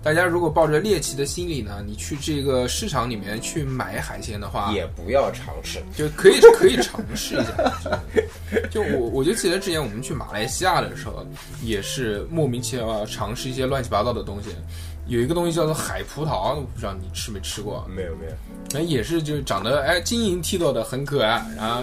[0.05, 5.81] 大家如果抱着猎奇的心理呢，你去这个市场里面去买海鲜的话，也不要尝试。
[5.97, 7.99] 就可以可以尝试一下。
[8.69, 11.25] 就 就我我就记得之前我们去马来西亚的时候，
[11.63, 14.49] 也是莫名其妙尝试一些乱七八糟的东西。
[15.07, 17.83] 有一个东西叫做海葡萄，我不知道你吃没吃过。
[17.89, 18.31] 没有没有，
[18.73, 21.43] 那也是就是长得哎晶莹剔透的，很可爱。
[21.57, 21.81] 然后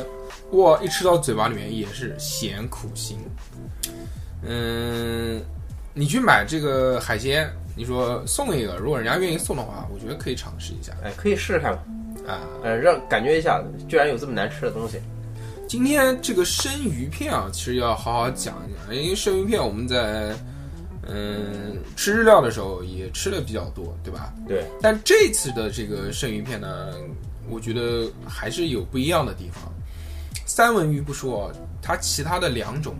[0.52, 3.14] 哇，一吃到嘴巴里面也是咸苦腥。
[4.44, 5.42] 嗯，
[5.92, 10.92] 你去买这个海鲜，你说送一个，如果人家愿意送的话，我觉得可以尝试一下。
[11.02, 11.82] 哎，可以试试看吧。
[12.26, 15.00] 啊，呃，让感觉一下，居然有这么难吃的东西。
[15.66, 20.34] 今天这个生鱼片啊，其实要好好讲一讲，因为生鱼片我们在
[21.08, 24.32] 嗯吃日料的时候也吃的比较多，对吧？
[24.46, 24.64] 对。
[24.80, 26.92] 但这次的这个生鱼片呢，
[27.48, 29.72] 我觉得还是有不一样的地方。
[30.44, 31.50] 三文鱼不说，
[31.80, 32.94] 它其他的两种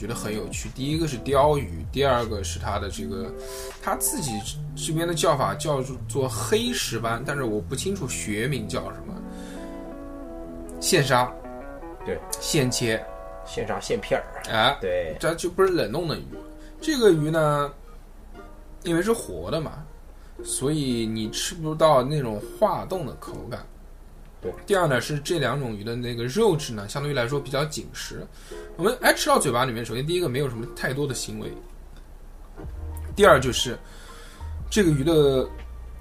[0.00, 0.70] 觉得很有趣。
[0.74, 3.30] 第一个是鲷鱼，第二个是它的这个，
[3.82, 4.32] 它自己
[4.74, 9.14] 这边的叫法叫做黑石斑，但是我不清楚学名叫什么。
[10.80, 11.30] 现杀，
[12.06, 13.04] 对，现切，
[13.44, 16.24] 现杀现片儿，哎，对，这就不是冷冻的鱼。
[16.80, 17.70] 这个鱼呢，
[18.84, 19.84] 因为是活的嘛，
[20.42, 23.66] 所以你吃不到那种化冻的口感。
[24.42, 28.26] 对，第二呢是这两种鱼的那个肉质呢，相对于来说比较紧实。
[28.76, 31.52] 我们哎吃到嘴巴里面，首先第一个没有什么太多的腥味，
[33.14, 33.78] 第二就是
[34.70, 35.46] 这个鱼的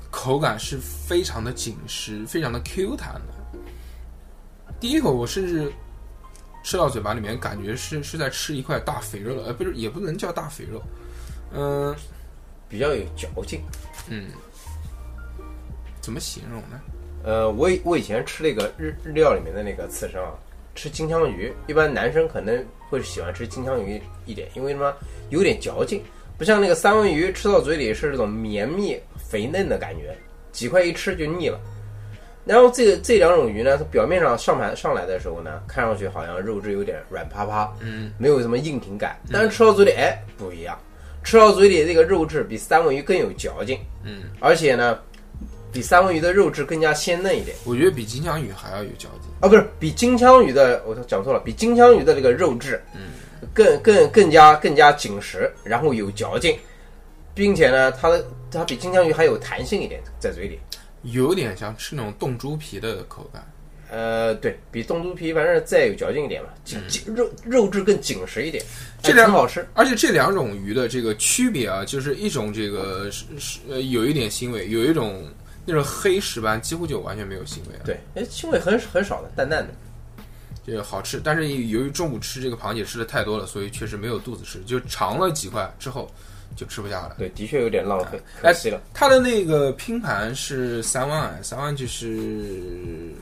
[0.09, 3.59] 口感是非常的紧实，非常的 Q 弹的。
[4.79, 5.69] 第一口我甚至
[6.63, 10.81] 吃到嘴巴里面，感觉是是在吃一块大肥肉了，呃，不是，也不能叫大肥肉，
[11.51, 11.93] 嗯，
[12.69, 13.61] 比较有嚼劲。
[14.07, 14.29] 嗯，
[15.99, 16.79] 怎么形容呢？
[17.23, 20.31] 呃，我以我以前吃那个日日料里面的那个刺身啊，
[20.73, 24.93] 吃金枪鱼，一般男生可能会喜欢吃金枪鱼一点，因为什么？
[25.29, 26.01] 有点嚼劲，
[26.37, 30.15] 不像那个三文鱼吃到嘴里是那种绵密肥嫩的感觉，
[30.51, 31.59] 几块一吃就腻了。
[32.45, 40.79] 然后这个这两种鱼呢，它表面上上盘上来的时候呢，看上去好像肉质有点软趴趴，嗯，没有什么硬挺感，但是吃到嘴里，哎，不一样，
[41.21, 44.97] 吃到嘴里这个肉质比三文鱼更有嚼劲，嗯，而且呢。
[45.71, 49.47] 比三文鱼的肉质更加鲜嫩一点，我觉得比金枪鱼还要有嚼劲啊！
[49.47, 53.01] 不是比金枪鱼的，我讲错了，比金枪鱼的这个肉质，嗯，
[53.53, 56.57] 更更更加更加紧实，然后有嚼劲，
[57.35, 60.59] 并且呢，它的它比金枪鱼还有弹性一点，在嘴里，
[61.03, 63.47] 有点像吃那种冻猪皮的口感。
[63.91, 68.63] 呃，对比冻猪皮，反正再有嚼劲一点嘛，紧紧肉肉质更紧实一点，
[69.03, 69.67] 这两好吃。
[69.73, 75.23] 而且这两种鱼的这个区别啊，就是一种这个是是呃有一点腥味，有一种。
[75.69, 77.81] 那种黑石斑几乎就完全没有腥味了。
[77.85, 79.69] 对，哎，腥味很很少的，淡淡的，
[80.65, 81.21] 这个好吃。
[81.23, 86.09] 但是由于中午吃这个螃蟹吃的太多了，所以确实没有肚子吃，就尝了几块之后
[86.55, 87.15] 就吃不下了。
[87.19, 88.81] 对，的确有点浪费，哎惜了。
[88.95, 93.13] 它的那个拼盘是三万，三万就是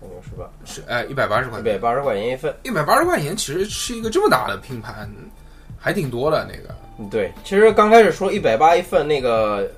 [0.00, 5.08] 三六十八，是哎一百八十块，一百八十块钱一份，一百八十块钱其实吃一个这么大的拼盘
[5.78, 6.74] 还挺多的那个。
[7.10, 9.70] 对，其实刚开始说一百八一份那个。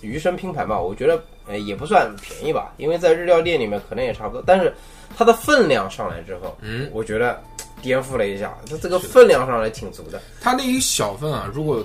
[0.00, 4.42] 鱼生拼盘吧，我觉得呃也不算便宜吧，因为在日料店里面可能也差不多。
[4.46, 4.72] 但是
[5.16, 7.42] 它的分量上来之后，嗯，我觉得
[7.80, 10.20] 颠覆了一下，它这个分量上来挺足的。
[10.40, 11.84] 它那一小份啊，如果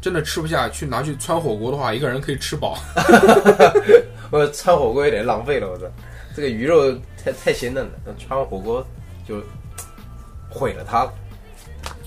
[0.00, 2.76] 真的吃不下去，拿去穿火锅的话，一个人可以吃饱。
[4.30, 5.92] 我穿火锅有点浪费了，我这
[6.34, 8.84] 这个鱼肉太太鲜嫩了，穿火锅
[9.28, 9.36] 就
[10.48, 11.12] 毁了它了。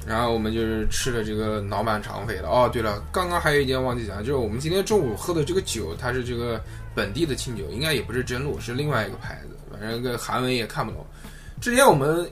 [0.05, 2.47] 然后我们就是吃了这个脑满肠肥了。
[2.49, 6.61] 哦，对了，刚刚还有一件忘记讲，就是我们今天中午喝的这个酒，它是这个
[6.93, 11.05] 本地的清酒，应该也不是真露，是另外一个牌子，反正个韩文也看不懂。
[11.59, 12.29] 之前我们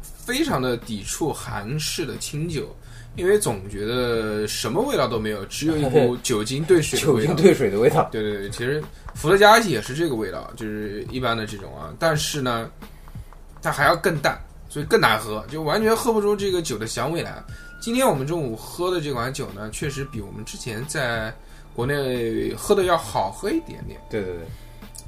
[0.00, 2.74] 非常的抵触韩式的清酒，
[3.16, 7.28] 因为总觉得什么味道都没有，只有一股 酒精兑水的味道。
[7.28, 8.08] 酒精兑水的味道。
[8.10, 8.82] 对对对，其实
[9.14, 12.70] 伏特加也是这个味道，就是一般的这种啊，但是呢，
[13.60, 14.40] 它还要更淡。
[14.76, 17.42] 所以更难喝，就完全喝不出这个酒的香味来。
[17.80, 21.34] 今天我们中午喝的这款酒呢，确实比我们之前在
[21.74, 23.98] 国内喝的要好喝一点点。
[24.10, 24.42] 对对对，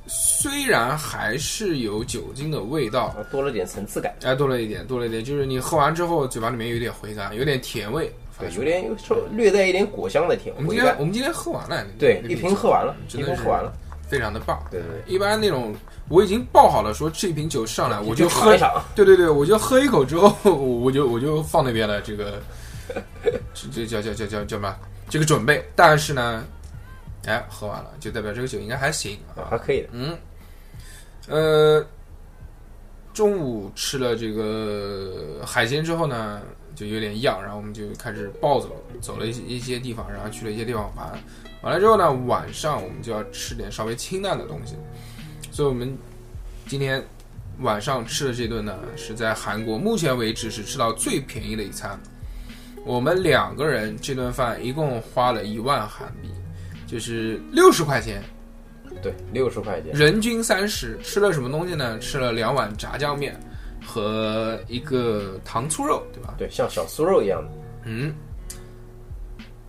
[0.07, 4.15] 虽然还是有酒精的味道，多了点层次感。
[4.23, 8.11] 哎，多了一点，多了一点，就是你喝完之后嘴巴里面有点回甘，有点甜味，
[8.41, 10.71] 对，有点有稍略带一点果香的甜，我们。
[10.71, 13.71] 今天我们今天喝完了，对，一瓶喝完了，一真的是瓶喝完了。
[14.09, 14.67] 非常的棒。
[14.71, 15.75] 对对对，一般那种
[16.09, 18.57] 我已经爆好了，说这瓶酒上来我就喝。
[18.95, 22.01] 对对对，我就喝一口之后， 我就我就放那边了。
[22.01, 22.41] 这个
[23.55, 24.75] 这这叫叫叫叫叫什么？
[25.11, 26.45] 这个准备，但是呢，
[27.25, 29.89] 哎，喝完了，就代表这个酒应该还行啊，还可以的。
[29.93, 30.19] 嗯，
[31.29, 31.87] 呃，
[33.15, 36.43] 中午吃了这个海鲜之后呢，
[36.75, 41.11] 就有点样，然后我们就开始暴走，走了一些一些地方，然后去了一些地方玩。
[41.63, 44.77] 完了之后呢，晚上我们就要吃点稍微清淡的东西，
[45.59, 45.93] 所以我们
[46.69, 47.05] 今天
[47.63, 51.99] 晚上吃的这顿呢，是在韩国目前为止是吃到最便宜的一餐。
[52.85, 56.31] 我们两个人这顿饭一共花了一万韩币，
[56.87, 58.23] 就是六十块钱。
[59.03, 59.93] 对，六十块钱。
[59.93, 61.99] 人均三十，吃了什么东西呢？
[61.99, 63.37] 吃了两碗炸酱面
[63.85, 66.37] 和一个糖醋肉，对吧？
[66.39, 67.51] 对，像小酥肉一样的。
[67.85, 68.15] 嗯，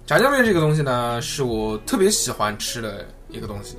[0.06, 3.76] 炸酱面这个东西呢，是我特别喜欢吃的一个东西。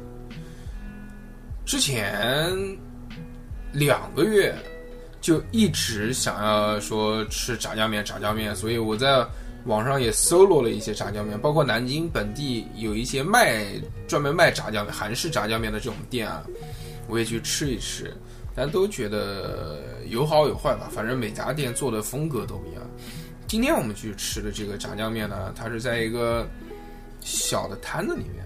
[1.70, 2.52] 之前
[3.70, 4.52] 两个月
[5.20, 9.24] 就一直想要说吃炸酱面，炸酱面，所以我在
[9.66, 13.66] 网上也搜罗了一些炸酱面，包括南京本地有一些卖
[14.08, 16.42] 专门卖炸酱面、韩式炸酱面的这种店啊，
[17.06, 18.12] 我也去吃一吃，
[18.52, 22.82] 但都觉得有好有坏吧，反正每家店做的风格都不一样。
[23.46, 26.44] 今天我们去吃的这个炸酱面呢，它是在一个
[27.20, 28.44] 小的摊子里面，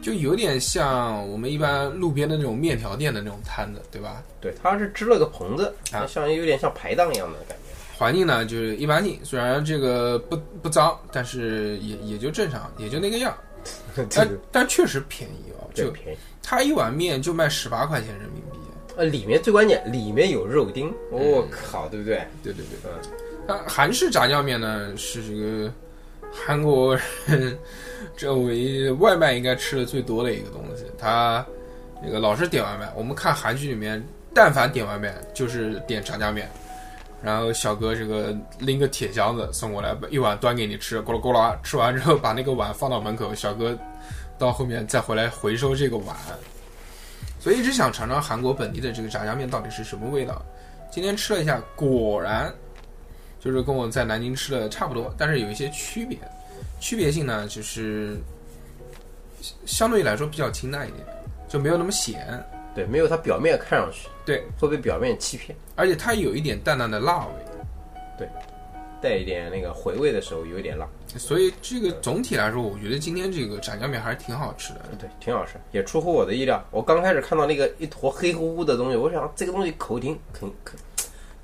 [0.00, 4.22] 就有点像我们一般路边的那种面条店的那种摊子，对吧？
[4.40, 7.74] 对，它是支了个棚子，啊像有点像排档一样的感觉。
[7.96, 13.36] 环境呢就是一般性，虽然这个不不脏，但是也也就正常，也就那个样。
[14.14, 16.18] 但但确实便宜哦，就对便宜。
[16.42, 18.58] 它一碗面就卖十八块钱人民币。
[18.96, 22.26] 呃，里面最关键，里面有肉丁，我、靠，对不对？
[22.42, 22.90] 对对对，嗯，
[23.46, 25.72] 那韩式炸酱面呢是这个
[26.32, 27.56] 韩国人
[28.16, 30.84] 这为外卖应该吃的最多的一个东西。
[30.98, 31.44] 他
[32.02, 34.02] 那个老是点外卖，我们看韩剧里面，
[34.34, 36.48] 但凡点外卖就是点炸酱面，
[37.22, 43.76] 然后小哥这个拎个铁箱子送过来，一碗端给你吃，咕噜咕噜，吃完之后把那个碗放到门口，小哥
[44.38, 46.16] 到后面再回来回收这个碗。
[47.40, 50.40] 所以一直想尝尝韩国本地的这个炸酱面到底是什么味道。
[50.90, 52.52] 今天吃了一下，果然
[53.40, 56.16] 就是跟我在南京吃的差不多，但是有一些区别。
[56.80, 58.16] 区别性呢，就是
[59.66, 61.06] 相对来说比较清淡一点，
[61.48, 62.42] 就没有那么咸，
[62.74, 67.32] 对，没有它表面看上去，对，会被表面欺骗，而且它有一点淡淡的辣味。
[68.16, 68.28] 对
[69.00, 70.84] 带一点那个回味的时候有一点辣，
[71.16, 74.80] 所以这个总体来说，我觉得今天这个炸酱面还是挺好吃的。
[74.98, 76.60] 对，挺好吃，也出乎我的意料。
[76.72, 80.76] 我刚开始看到那个一坨黑乎乎的东西，我想这个东西口挺肯肯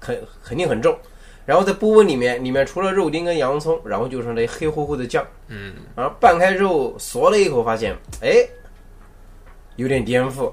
[0.01, 0.99] 肯肯定很重。
[1.47, 5.25] 然后在波纹里面，里面除了肉丁跟洋葱，然后就是那黑乎乎的酱。
[5.49, 8.47] 嗯，然后拌开之后嗦了一口，发现哎，
[9.77, 10.53] 有点颠覆。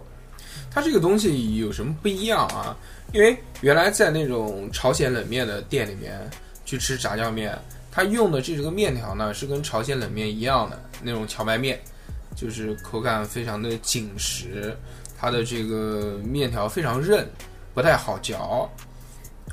[0.70, 2.76] 它这个东西有什么不一样啊？
[3.14, 6.18] 因为原来在那种朝鲜冷面的店里面
[6.64, 7.58] 去吃炸酱面，
[7.92, 11.78] 它用的这个面条呢是跟朝鲜冷面一样的那种荞麦面，
[12.36, 14.74] 就是口感非常的紧实，
[15.20, 17.28] 它的这个面条非常韧，
[17.74, 18.70] 不太好嚼，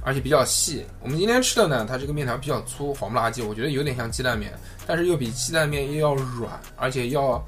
[0.09, 0.87] 而且比较细。
[1.03, 4.51] 我们今天吃的呢，它这个面条比较粗，黄不拉几，我觉得有点像鸡蛋面，
[4.87, 7.47] 但是又比鸡蛋面又要软，而且要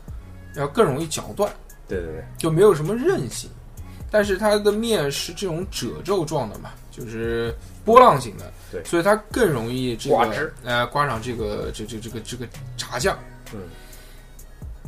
[0.56, 1.50] 要更容易嚼断。
[1.88, 3.48] 对对对，就没有什么韧性。
[4.10, 12.46] 但是它的面是这种褶皱状的嘛，就是波浪形的，对所以它更容易这个呃刮上这个这这这个这个
[12.76, 13.18] 炸酱。
[13.54, 13.60] 嗯，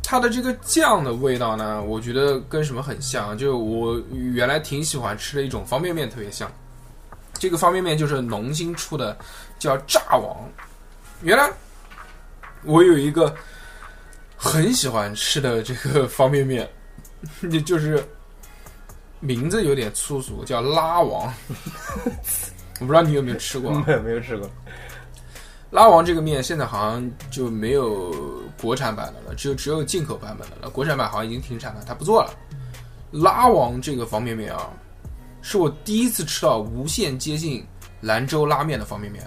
[0.03, 6.53] 它的这个酱的味道呢，我觉得跟什么很像，就我原来挺喜欢吃的一种方便面特别像。
[7.43, 9.19] 这个方便面就是农心出的，
[9.59, 10.49] 叫炸王。
[11.23, 11.51] 原来
[12.63, 13.35] 我有一个
[14.37, 16.71] 很喜欢吃的这个方便面，
[17.51, 18.01] 也 就是
[19.19, 21.35] 名字有点粗俗，叫拉王。
[22.79, 23.83] 我不知道你有没有吃过啊？
[23.89, 24.49] 没有没有吃过。
[25.73, 28.15] 拉王这个面现在好像就没有
[28.61, 30.71] 国产版的了，只有只有进口版本的了。
[30.71, 32.33] 国产版好像已经停产了，它不做了。
[33.11, 34.71] 拉王这个方便面啊，
[35.43, 37.67] 是我第一次吃到无限接近
[38.01, 39.23] 兰州拉面的方便面，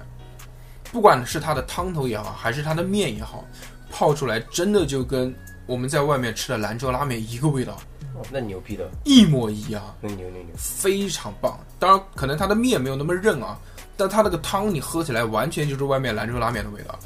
[0.92, 3.46] 不管是它的汤头也好，还是它的面也好，
[3.92, 5.34] 泡出来真的就跟
[5.66, 7.78] 我们在外面吃的兰州拉面一个味道，
[8.16, 9.84] 哦，那牛逼的，一模一样。
[10.02, 10.56] 那牛牛牛。
[10.56, 11.60] 非常棒。
[11.78, 13.60] 当然，可能它的面没有那么韧啊，
[13.98, 16.98] 但它那个汤你喝起来完全就是外面兰州拉面的味道。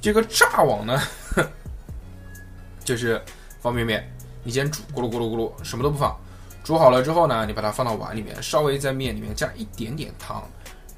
[0.00, 1.00] 这个炸网呢，
[2.84, 3.20] 就是
[3.60, 4.08] 方便面，
[4.42, 6.16] 你先煮，咕噜咕噜咕噜，什么都不放，
[6.66, 10.42] 煮好了之后呢，你把它放到碗里面，稍微在面里面加一点点汤，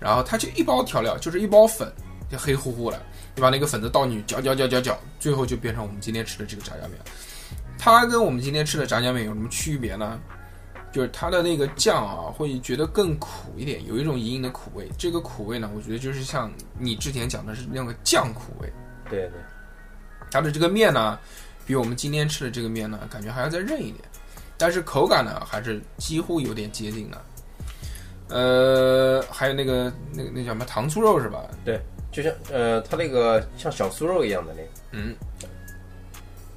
[0.01, 1.93] 然后它就一包调料，就是一包粉，
[2.31, 2.99] 就黑乎乎的，
[3.35, 6.99] 你把那个粉子倒进去搅搅搅搅搅，最后就变成我们今天吃的这个炸酱面。
[7.79, 10.19] 它跟我们今天吃的炸酱面有什么区别呢？
[10.91, 14.89] 就是它的那个酱啊，会觉得更苦一点，有一种隐隐的苦味。
[14.97, 18.73] 这个苦味呢，我觉得就是像你之前讲的是那个酱苦味。
[19.11, 19.33] 对对，
[20.31, 21.19] 它的这个面呢，
[21.67, 24.03] 比我们今天吃的这个面呢，感觉还要再韧一点，
[24.59, 27.19] 但是口感呢，还是几乎有点接近的。
[28.29, 31.45] 呃，还有那个那个那叫什么糖醋肉是吧？
[31.65, 31.81] 对
[32.13, 34.69] 就像呃，它那个像小酥肉一样的那个。
[34.91, 35.15] 嗯，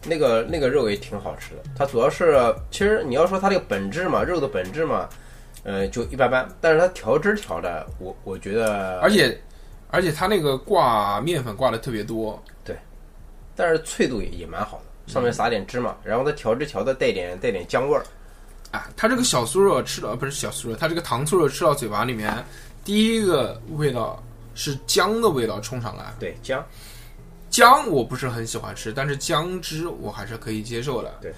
[0.04, 2.36] 那个那个肉也挺好吃的，它主要是
[2.72, 5.08] 其实你要说它这个本质嘛，肉的本质嘛，
[5.64, 6.50] 呃，就一般般。
[6.60, 9.40] 但是它调汁调的，我我觉得，而且
[9.92, 12.76] 而且它那个挂面粉挂的特别多，对
[13.56, 18.06] 但是脆度也也蛮好的，上面撒点芝麻，然后它调制调的带点带点姜味儿。
[18.72, 22.34] 啊，它这个小酥肉吃到不是小酥肉，它这个糖醋肉吃到嘴巴里面，
[22.86, 24.24] 第一个味道
[24.56, 26.14] 是姜的味道冲上来。
[26.20, 26.66] 对，姜，
[27.50, 31.14] 姜我不是很喜欢吃，但是姜汁我还是可以接受的。
[31.22, 31.34] 对，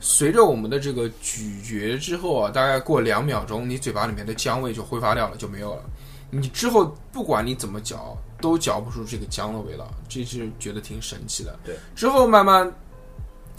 [0.00, 5.82] 随着我们的这个咀嚼之后啊，大概过两秒钟，你嘴巴里面的姜味就挥发掉了，就没有了。
[6.30, 11.58] 你之后不管你怎么嚼，都嚼不出这个姜的味道，这是觉得挺神奇的。
[11.62, 12.72] 对，之后慢慢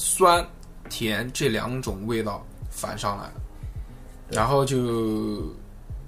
[0.02, 0.44] 酸
[0.90, 3.34] 甜这两种味道反上来了，
[4.30, 5.44] 然后就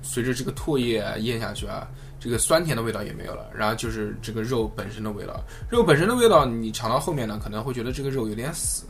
[0.02, 1.88] 随着这个唾液啊咽下去啊，
[2.20, 5.39] 这个酸甜的味道也没有了，然后就是这个肉本身的味道。
[5.70, 8.86] 肉本身的味道，你尝到后面呢，可能会觉得这个肉有点死，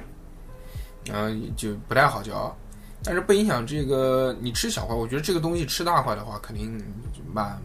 [1.06, 2.56] 然后就不太好嚼。
[3.04, 6.80] 但是不影响这个你吃小块，我觉得这个东西吃大块的话，肯定
[7.12, 7.62] 就蛮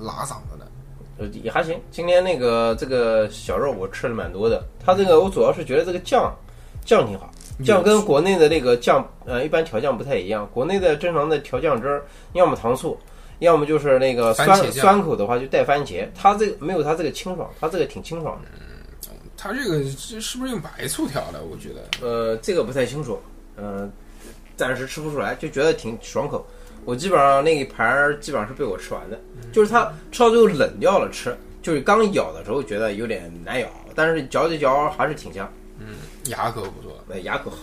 [0.00, 0.66] 拉嗓子的。
[1.18, 1.80] 呃，也还行。
[1.90, 6.36] 今天那个这个小肉我吃了蛮多的，它这个我主要是觉得这个酱
[6.86, 7.30] 酱挺好，
[7.62, 10.48] 酱跟国内的那个酱呃一般调酱不太一样。
[10.54, 12.98] 国内的正常的调酱汁儿，要么糖醋，
[13.40, 16.08] 要么就是那个酸酸口的话就带番茄。
[16.14, 18.48] 它这个没有它这个清爽，它这个挺清爽的。
[18.54, 18.62] 嗯
[19.38, 21.44] 它这个这是不是用白醋调的？
[21.44, 23.20] 我觉得呃，这个不太清楚，
[23.54, 23.86] 呃，
[24.56, 26.44] 暂时吃不出来，就觉得挺爽口。
[26.86, 29.20] 我基本上那一盘儿基本上是被我吃完的，
[29.52, 35.46] 就是它吃到最后冷掉了吃，就是刚咬的时候觉得有点难咬，但是嚼着嚼还是挺香，
[36.28, 36.98] 牙口不错。
[37.08, 37.56] 那牙口好。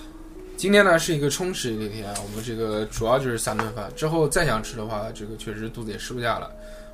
[0.56, 3.92] 今天呢是一个充实的一天，我们这个主要就是三顿饭。
[3.96, 6.50] 之后再想吃的话，这个确实肚子也吃不下了。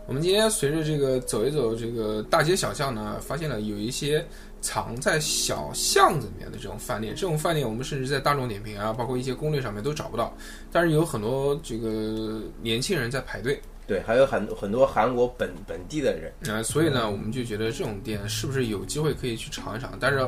[0.07, 4.25] 我们今天随着这个走一走这个大街小巷呢，发现了有一些
[4.59, 7.13] 藏在小巷子里面的这种饭店。
[7.13, 10.35] 这种饭店我们甚至在大众点评啊，包括一些攻略上面都找不到。
[10.71, 19.95] 但是有很多这个年轻人在排队，对，还有很很多韩国本本地的人，啊、所以呢，我们就觉得这种店是不是有机会可以去尝一尝？
[19.99, 20.27] 但是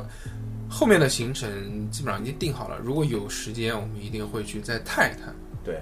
[0.72, 5.36] 后面的行程基本上已经定好了，如果有时间，我们一定会去再探一探。
[5.66, 5.82] 对，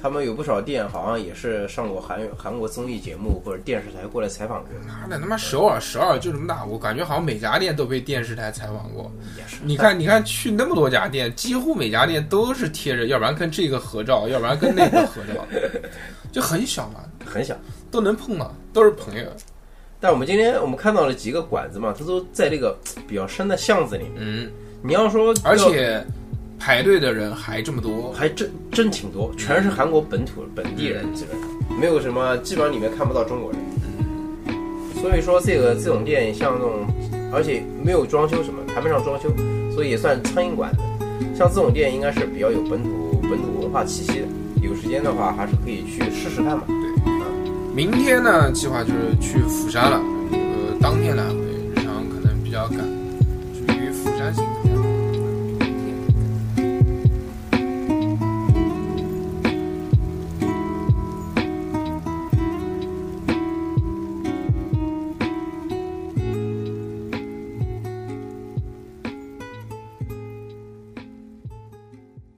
[0.00, 9.10] 他们有不少店好像也是上过韩韩国综艺节目或者电视台过来采访过，妈的，他妈首尔首尔就这么大，我感觉好像每家店都被电视台采访过。
[9.36, 9.56] 也是。
[9.64, 15.44] 你看，你看去那么多家店，几乎每家店都是贴着，要不然跟这个合照，要不然跟那个合照，
[16.30, 17.56] 就很小嘛，很小。
[17.90, 19.24] 都能碰到，都是朋友。
[19.98, 22.76] 但我们今天我们看到了几个馆子嘛，它都在这个
[23.08, 24.04] 比较深的巷子里。
[24.16, 24.48] 嗯，
[24.82, 26.04] 你要说，而且
[26.58, 31.48] 排队的人还这么多，还真真挺多，全是韩国本土本地人，基本上
[31.80, 33.60] 没有什么，基本上里面看不到中国人。
[35.00, 36.86] 所以说这个这种店像这种，
[37.32, 39.30] 而且没有装修什么，谈不上装修，
[39.72, 40.78] 所以也算苍蝇馆子。
[41.34, 44.26] 像这种店应该是比较有本土本土文化气息的。
[44.62, 46.64] 有时间的话，还是可以去试试看嘛。
[47.76, 50.00] 明天呢，计划就是去釜山了。
[50.32, 50.38] 呃，
[50.80, 52.78] 当天来回，日常可能比较赶。
[52.78, 54.65] 至于釜山行程。